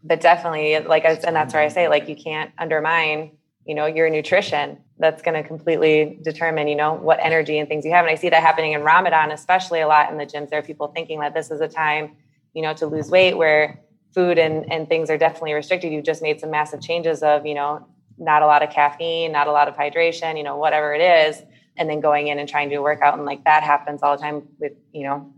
[0.02, 3.32] but definitely like and that's where I say like you can't undermine
[3.64, 7.84] you know your nutrition that's going to completely determine you know what energy and things
[7.84, 10.48] you have and i see that happening in ramadan especially a lot in the gyms
[10.50, 12.16] there are people thinking that this is a time
[12.54, 13.80] you know to lose weight where
[14.14, 17.54] food and, and things are definitely restricted you've just made some massive changes of you
[17.54, 17.86] know
[18.18, 21.42] not a lot of caffeine, not a lot of hydration, you know, whatever it is,
[21.76, 23.14] and then going in and trying to work out.
[23.14, 25.32] And like that happens all the time with, you know,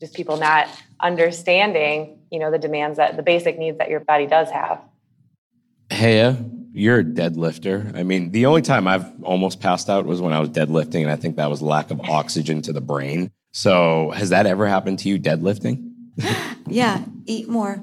[0.00, 0.68] just people not
[1.00, 4.80] understanding, you know, the demands that the basic needs that your body does have.
[5.90, 6.36] Hey,
[6.72, 7.96] you're a deadlifter.
[7.96, 11.10] I mean, the only time I've almost passed out was when I was deadlifting, and
[11.10, 13.30] I think that was lack of oxygen to the brain.
[13.52, 15.90] So, has that ever happened to you deadlifting?
[16.66, 17.82] yeah, eat more.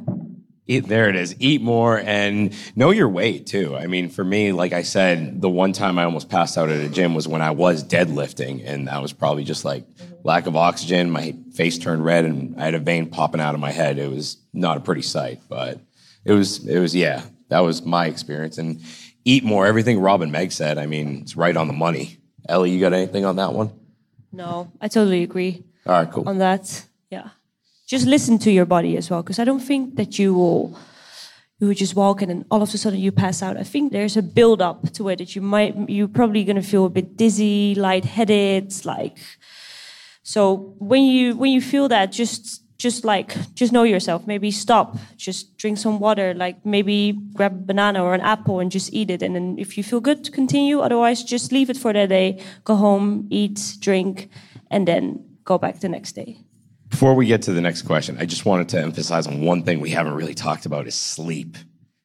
[0.69, 1.33] Eat, there it is.
[1.39, 3.75] Eat more and know your weight too.
[3.75, 6.81] I mean, for me, like I said, the one time I almost passed out at
[6.81, 9.85] a gym was when I was deadlifting, and that was probably just like
[10.23, 11.09] lack of oxygen.
[11.09, 13.97] My face turned red, and I had a vein popping out of my head.
[13.97, 15.79] It was not a pretty sight, but
[16.25, 16.67] it was.
[16.67, 17.23] It was yeah.
[17.49, 18.57] That was my experience.
[18.57, 18.81] And
[19.25, 19.65] eat more.
[19.65, 20.77] Everything Rob and Meg said.
[20.77, 22.17] I mean, it's right on the money.
[22.47, 23.71] Ellie, you got anything on that one?
[24.31, 25.63] No, I totally agree.
[25.85, 26.27] All right, cool.
[26.27, 27.29] On that, yeah
[27.87, 30.77] just listen to your body as well because i don't think that you will
[31.59, 33.91] you would just walk in and all of a sudden you pass out i think
[33.91, 36.89] there's a build up to it that you might you're probably going to feel a
[36.89, 39.17] bit dizzy lightheaded like
[40.21, 44.27] so when you when you feel that just just like just know yourself.
[44.27, 48.71] Maybe stop just drink some water like maybe grab a banana or an apple and
[48.71, 49.21] just eat it.
[49.21, 50.79] And then if you feel good continue.
[50.79, 52.41] Otherwise just leave it for the day.
[52.63, 54.29] Go home eat drink
[54.69, 56.39] and then go back the next day.
[56.89, 59.81] Before we get to the next question, I just wanted to emphasize on one thing
[59.81, 61.57] we haven't really talked about is sleep.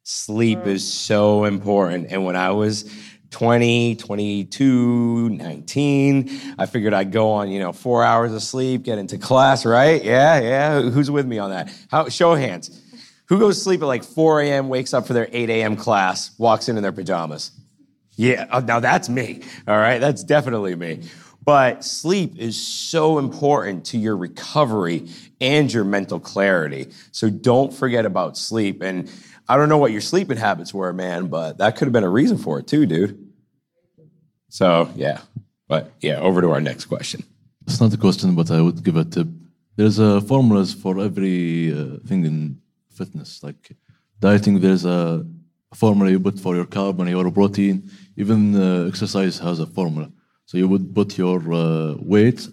[0.03, 0.87] Sleep is mm.
[0.87, 2.09] so important.
[2.11, 2.91] And when I was
[3.33, 8.99] 20, 22, 19, I figured I'd go on, you know, four hours of sleep, get
[8.99, 10.03] into class, right?
[10.05, 10.81] Yeah, yeah.
[10.83, 11.73] Who's with me on that?
[11.91, 12.79] How, show hands.
[13.27, 15.77] Who goes to sleep at like 4 a.m., wakes up for their 8 a.m.
[15.77, 17.51] class, walks in in their pajamas?
[18.15, 19.41] Yeah, oh, now that's me.
[19.67, 21.03] All right, that's definitely me.
[21.45, 25.09] But sleep is so important to your recovery
[25.41, 26.93] and your mental clarity.
[27.11, 28.81] So don't forget about sleep.
[28.83, 29.11] And
[29.49, 32.09] I don't know what your sleeping habits were, man, but that could have been a
[32.09, 33.33] reason for it too, dude.
[34.49, 35.21] So, yeah.
[35.69, 37.25] But yeah, over to our next question.
[37.67, 39.29] It's not a question, but I would give a tip.
[39.77, 43.43] There's a formulas for every uh, thing in fitness.
[43.43, 43.73] Like
[44.21, 45.25] dieting, there's a
[45.75, 47.91] formula you put for your carb and your protein.
[48.17, 50.11] Even uh, exercise has a formula.
[50.45, 52.47] So you would put your uh, weight,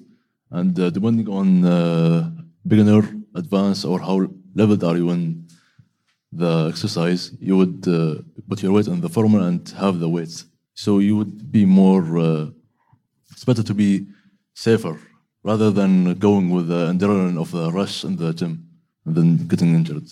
[0.51, 2.31] and uh, depending on uh,
[2.65, 3.03] beginner,
[3.35, 5.48] advanced, or how leveled are you in
[6.31, 10.45] the exercise, you would uh, put your weight on the formula and have the weights.
[10.73, 12.17] So you would be more.
[12.17, 12.47] Uh,
[13.31, 14.07] it's better to be
[14.53, 14.99] safer
[15.43, 18.67] rather than going with the adrenaline of the rush in the gym
[19.05, 20.03] and then getting injured.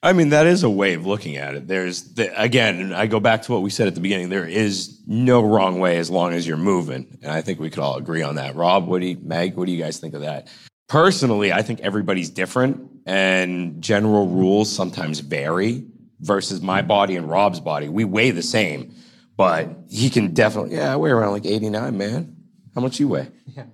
[0.00, 1.66] I mean, that is a way of looking at it.
[1.66, 4.28] There's, the, again, I go back to what we said at the beginning.
[4.28, 7.18] There is no wrong way as long as you're moving.
[7.20, 8.54] And I think we could all agree on that.
[8.54, 10.46] Rob, what do you, Meg, what do you guys think of that?
[10.88, 15.84] Personally, I think everybody's different and general rules sometimes vary
[16.20, 17.88] versus my body and Rob's body.
[17.88, 18.94] We weigh the same,
[19.36, 22.36] but he can definitely, yeah, I weigh around like 89, man.
[22.74, 23.28] How much you weigh?
[23.54, 23.64] Yeah.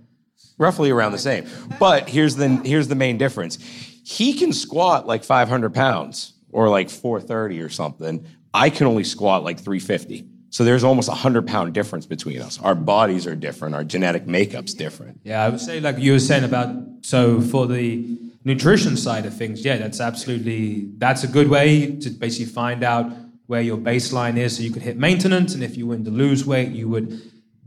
[0.59, 1.47] Roughly around the same.
[1.79, 3.59] But here's the, here's the main difference
[4.05, 8.27] he can squat like 500 pounds or like 430 or something.
[8.53, 10.29] I can only squat like 350.
[10.55, 12.61] So there's almost a 100 pound difference between us.
[12.61, 15.21] Our bodies are different, our genetic makeup's different.
[15.25, 19.37] Yeah, I would say, like you were saying about, so for the nutrition side of
[19.37, 23.11] things, yeah, that's absolutely, that's a good way to basically find out
[23.47, 25.55] where your baseline is so you could hit maintenance.
[25.55, 27.21] And if you want to lose weight, you would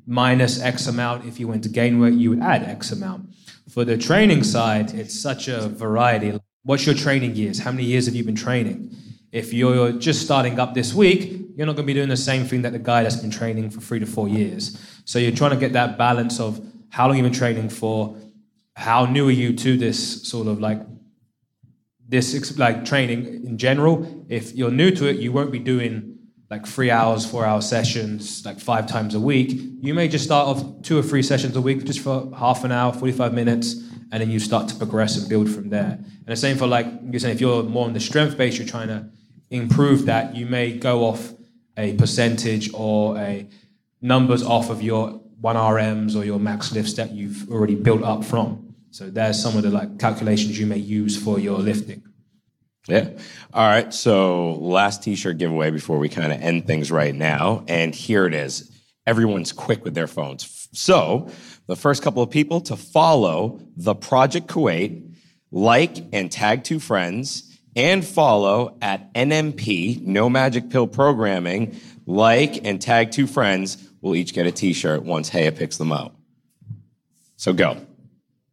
[0.06, 1.26] minus X amount.
[1.26, 3.34] If you want to gain weight, you would add X amount.
[3.70, 6.40] For the training side, it's such a variety.
[6.64, 7.60] What's your training years?
[7.60, 8.96] How many years have you been training?
[9.34, 12.46] If you're just starting up this week, you're not going to be doing the same
[12.46, 14.80] thing that the guy that's been training for three to four years.
[15.06, 18.16] So you're trying to get that balance of how long you've been training for,
[18.76, 20.80] how new are you to this sort of like
[22.08, 24.26] this like training in general.
[24.30, 26.20] If you're new to it, you won't be doing
[26.52, 29.60] like three hours, four hour sessions, like five times a week.
[29.82, 32.72] You may just start off two or three sessions a week, just for half an
[32.72, 33.74] hour, 45 minutes,
[34.12, 35.98] and then you start to progress and build from there.
[36.00, 38.68] And the same for like you're saying, if you're more on the strength base, you're
[38.68, 39.10] trying to
[39.50, 41.34] improve that, you may go off
[41.78, 43.48] a percentage or a
[44.02, 48.26] numbers off of your one RMs or your max lifts that you've already built up
[48.26, 48.76] from.
[48.92, 52.04] So there's some of the like calculations you may use for your lifting.
[52.88, 53.10] Yeah.
[53.54, 53.94] All right.
[53.94, 57.64] So last t-shirt giveaway before we kind of end things right now.
[57.68, 58.72] And here it is.
[59.06, 60.70] Everyone's quick with their phones.
[60.74, 61.30] So
[61.68, 65.14] the first couple of people to follow the Project Kuwait,
[65.52, 67.47] like and tag two friends,
[67.78, 74.34] and follow at NMP, No Magic Pill Programming, like and tag two friends We'll each
[74.34, 76.16] get a t-shirt once Haya picks them out.
[77.36, 77.78] So go.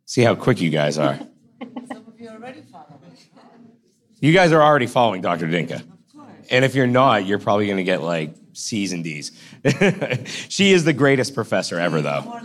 [0.06, 1.16] See how quick you guys are.
[1.16, 3.00] Some of you already following.
[4.20, 5.46] You guys are already following Dr.
[5.46, 5.82] Dinka.
[6.50, 9.32] And if you're not, you're probably going to get like C's and D's.
[10.48, 12.40] she is the greatest professor ever, though.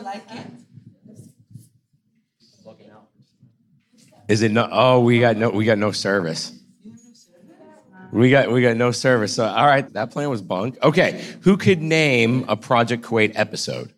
[4.27, 4.69] Is it not?
[4.71, 5.49] Oh, we got no.
[5.49, 6.58] We got no service.
[8.11, 9.35] We got we got no service.
[9.35, 10.77] So all right, that plan was bunk.
[10.81, 13.93] Okay, who could name a Project Kuwait episode?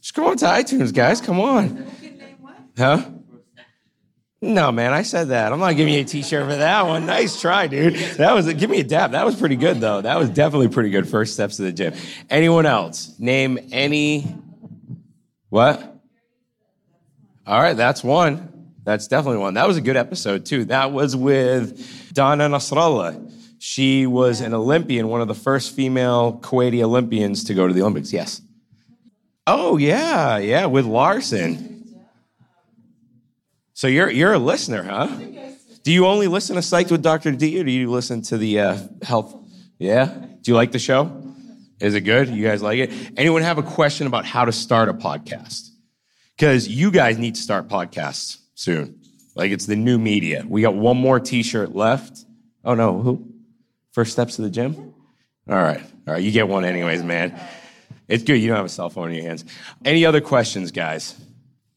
[0.00, 1.20] Just go on to iTunes, guys.
[1.20, 1.86] Come on.
[2.76, 3.04] Huh?
[4.42, 5.52] No, man, I said that.
[5.52, 7.04] I'm not giving you a T-shirt for that one.
[7.04, 7.94] Nice try, dude.
[8.16, 9.10] That was give me a dap.
[9.10, 10.00] That was pretty good, though.
[10.00, 11.06] That was definitely pretty good.
[11.06, 11.92] First steps to the gym.
[12.30, 13.14] Anyone else?
[13.18, 14.34] Name any.
[15.50, 15.82] What?
[17.46, 18.49] All right, that's one.
[18.84, 19.54] That's definitely one.
[19.54, 20.64] That was a good episode too.
[20.66, 23.32] That was with Donna Nasrallah.
[23.58, 27.82] She was an Olympian, one of the first female Kuwaiti Olympians to go to the
[27.82, 28.12] Olympics.
[28.12, 28.40] Yes.
[29.46, 32.00] Oh yeah, yeah, with Larson.
[33.74, 35.08] So you're you're a listener, huh?
[35.82, 37.32] Do you only listen to Psyched with Dr.
[37.32, 39.34] D, or do you listen to the uh, health?
[39.78, 40.06] Yeah.
[40.06, 41.10] Do you like the show?
[41.80, 42.28] Is it good?
[42.28, 42.90] You guys like it?
[43.16, 45.70] Anyone have a question about how to start a podcast?
[46.36, 49.00] Because you guys need to start podcasts soon.
[49.34, 50.44] Like it's the new media.
[50.46, 52.24] We got one more T-shirt left.
[52.64, 53.26] Oh no, who?
[53.92, 54.94] First steps to the gym.
[55.48, 56.22] All right, all right.
[56.22, 57.40] You get one anyways, man.
[58.06, 58.36] It's good.
[58.36, 59.44] You don't have a cell phone in your hands.
[59.84, 61.18] Any other questions, guys?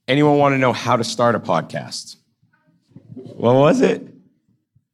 [0.07, 2.17] Anyone want to know how to start a podcast?
[3.13, 4.09] What was it?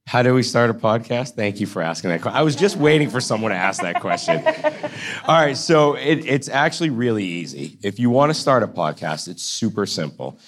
[0.06, 1.36] How do we start a podcast?
[1.36, 2.26] Thank you for asking that.
[2.28, 4.44] I was just waiting for someone to ask that question.
[5.26, 7.78] All right, so it, it's actually really easy.
[7.84, 10.40] If you want to start a podcast, it's super simple.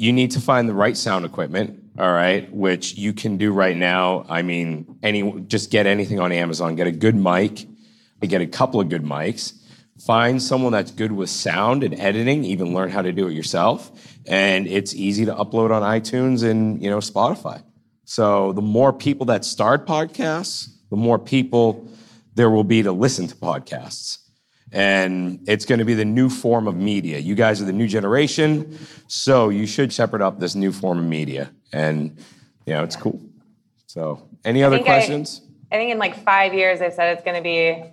[0.00, 3.76] You need to find the right sound equipment, all right, which you can do right
[3.76, 4.24] now.
[4.30, 7.66] I mean, any just get anything on Amazon, get a good mic,
[8.22, 9.52] get a couple of good mics.
[10.06, 13.92] Find someone that's good with sound and editing even learn how to do it yourself.
[14.26, 17.62] And it's easy to upload on itunes and you know spotify.
[18.06, 21.86] So the more people that start podcasts the more people
[22.34, 24.16] there will be to listen to podcasts
[24.72, 27.88] and it's going to be the new form of media you guys are the new
[27.88, 32.16] generation so you should shepherd up this new form of media and
[32.66, 33.20] you know it's cool
[33.86, 35.42] so any other questions
[35.72, 37.84] I, I think in like five years they've said it's going to be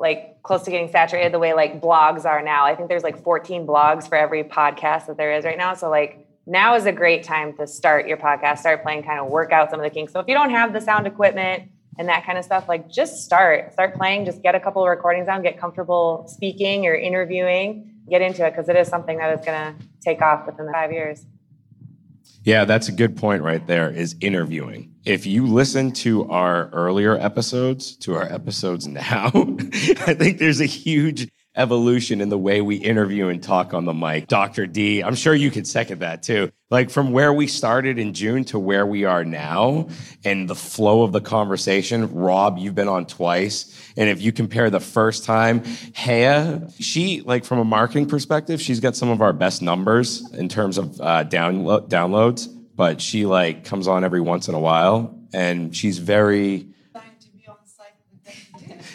[0.00, 2.64] like close to getting saturated the way like blogs are now.
[2.64, 5.74] I think there's like 14 blogs for every podcast that there is right now.
[5.74, 9.30] So like now is a great time to start your podcast, start playing, kind of
[9.30, 10.12] work out some of the kinks.
[10.12, 13.22] So if you don't have the sound equipment and that kind of stuff, like just
[13.22, 17.94] start, start playing, just get a couple of recordings down, get comfortable speaking or interviewing,
[18.08, 20.72] get into it because it is something that is going to take off within the
[20.72, 21.26] five years.
[22.42, 24.94] Yeah, that's a good point right there is interviewing.
[25.04, 30.66] If you listen to our earlier episodes, to our episodes now, I think there's a
[30.66, 34.28] huge evolution in the way we interview and talk on the mic.
[34.28, 34.66] Dr.
[34.66, 36.52] D, I'm sure you could second that too.
[36.70, 39.88] Like from where we started in June to where we are now
[40.24, 42.14] and the flow of the conversation.
[42.14, 43.76] Rob, you've been on twice.
[43.96, 45.64] And if you compare the first time,
[45.96, 50.48] Haya, she, like from a marketing perspective, she's got some of our best numbers in
[50.48, 55.18] terms of uh, download, downloads, but she like comes on every once in a while
[55.32, 56.69] and she's very,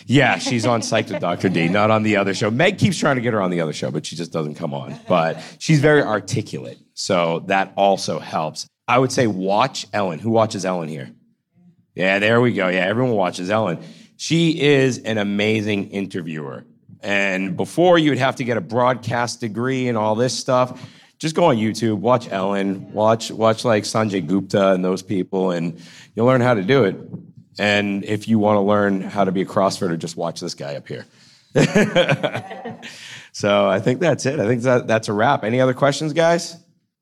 [0.07, 1.49] yeah, she's on Psych with Dr.
[1.49, 2.51] D, not on the other show.
[2.51, 4.73] Meg keeps trying to get her on the other show, but she just doesn't come
[4.73, 4.95] on.
[5.09, 6.77] But she's very articulate.
[6.93, 8.67] So that also helps.
[8.87, 10.19] I would say watch Ellen.
[10.19, 11.11] Who watches Ellen here?
[11.95, 12.67] Yeah, there we go.
[12.67, 13.79] Yeah, everyone watches Ellen.
[14.17, 16.65] She is an amazing interviewer.
[17.01, 20.79] And before you would have to get a broadcast degree and all this stuff,
[21.17, 25.81] just go on YouTube, watch Ellen, watch watch like Sanjay Gupta and those people, and
[26.13, 26.97] you'll learn how to do it.
[27.57, 30.75] And if you want to learn how to be a CrossFitter, just watch this guy
[30.75, 31.05] up here.
[33.31, 34.39] so I think that's it.
[34.39, 35.43] I think that, that's a wrap.
[35.43, 36.57] Any other questions, guys?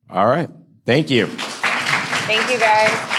[0.10, 0.50] All right.
[0.86, 1.28] Thank you.
[1.28, 3.14] Thank you, guys.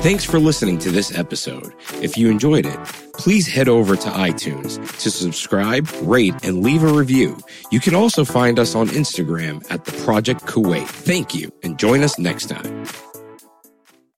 [0.00, 1.74] Thanks for listening to this episode.
[2.00, 2.78] If you enjoyed it,
[3.14, 7.36] please head over to iTunes to subscribe, rate, and leave a review.
[7.72, 10.86] You can also find us on Instagram at the Project Kuwait.
[10.86, 12.86] Thank you and join us next time.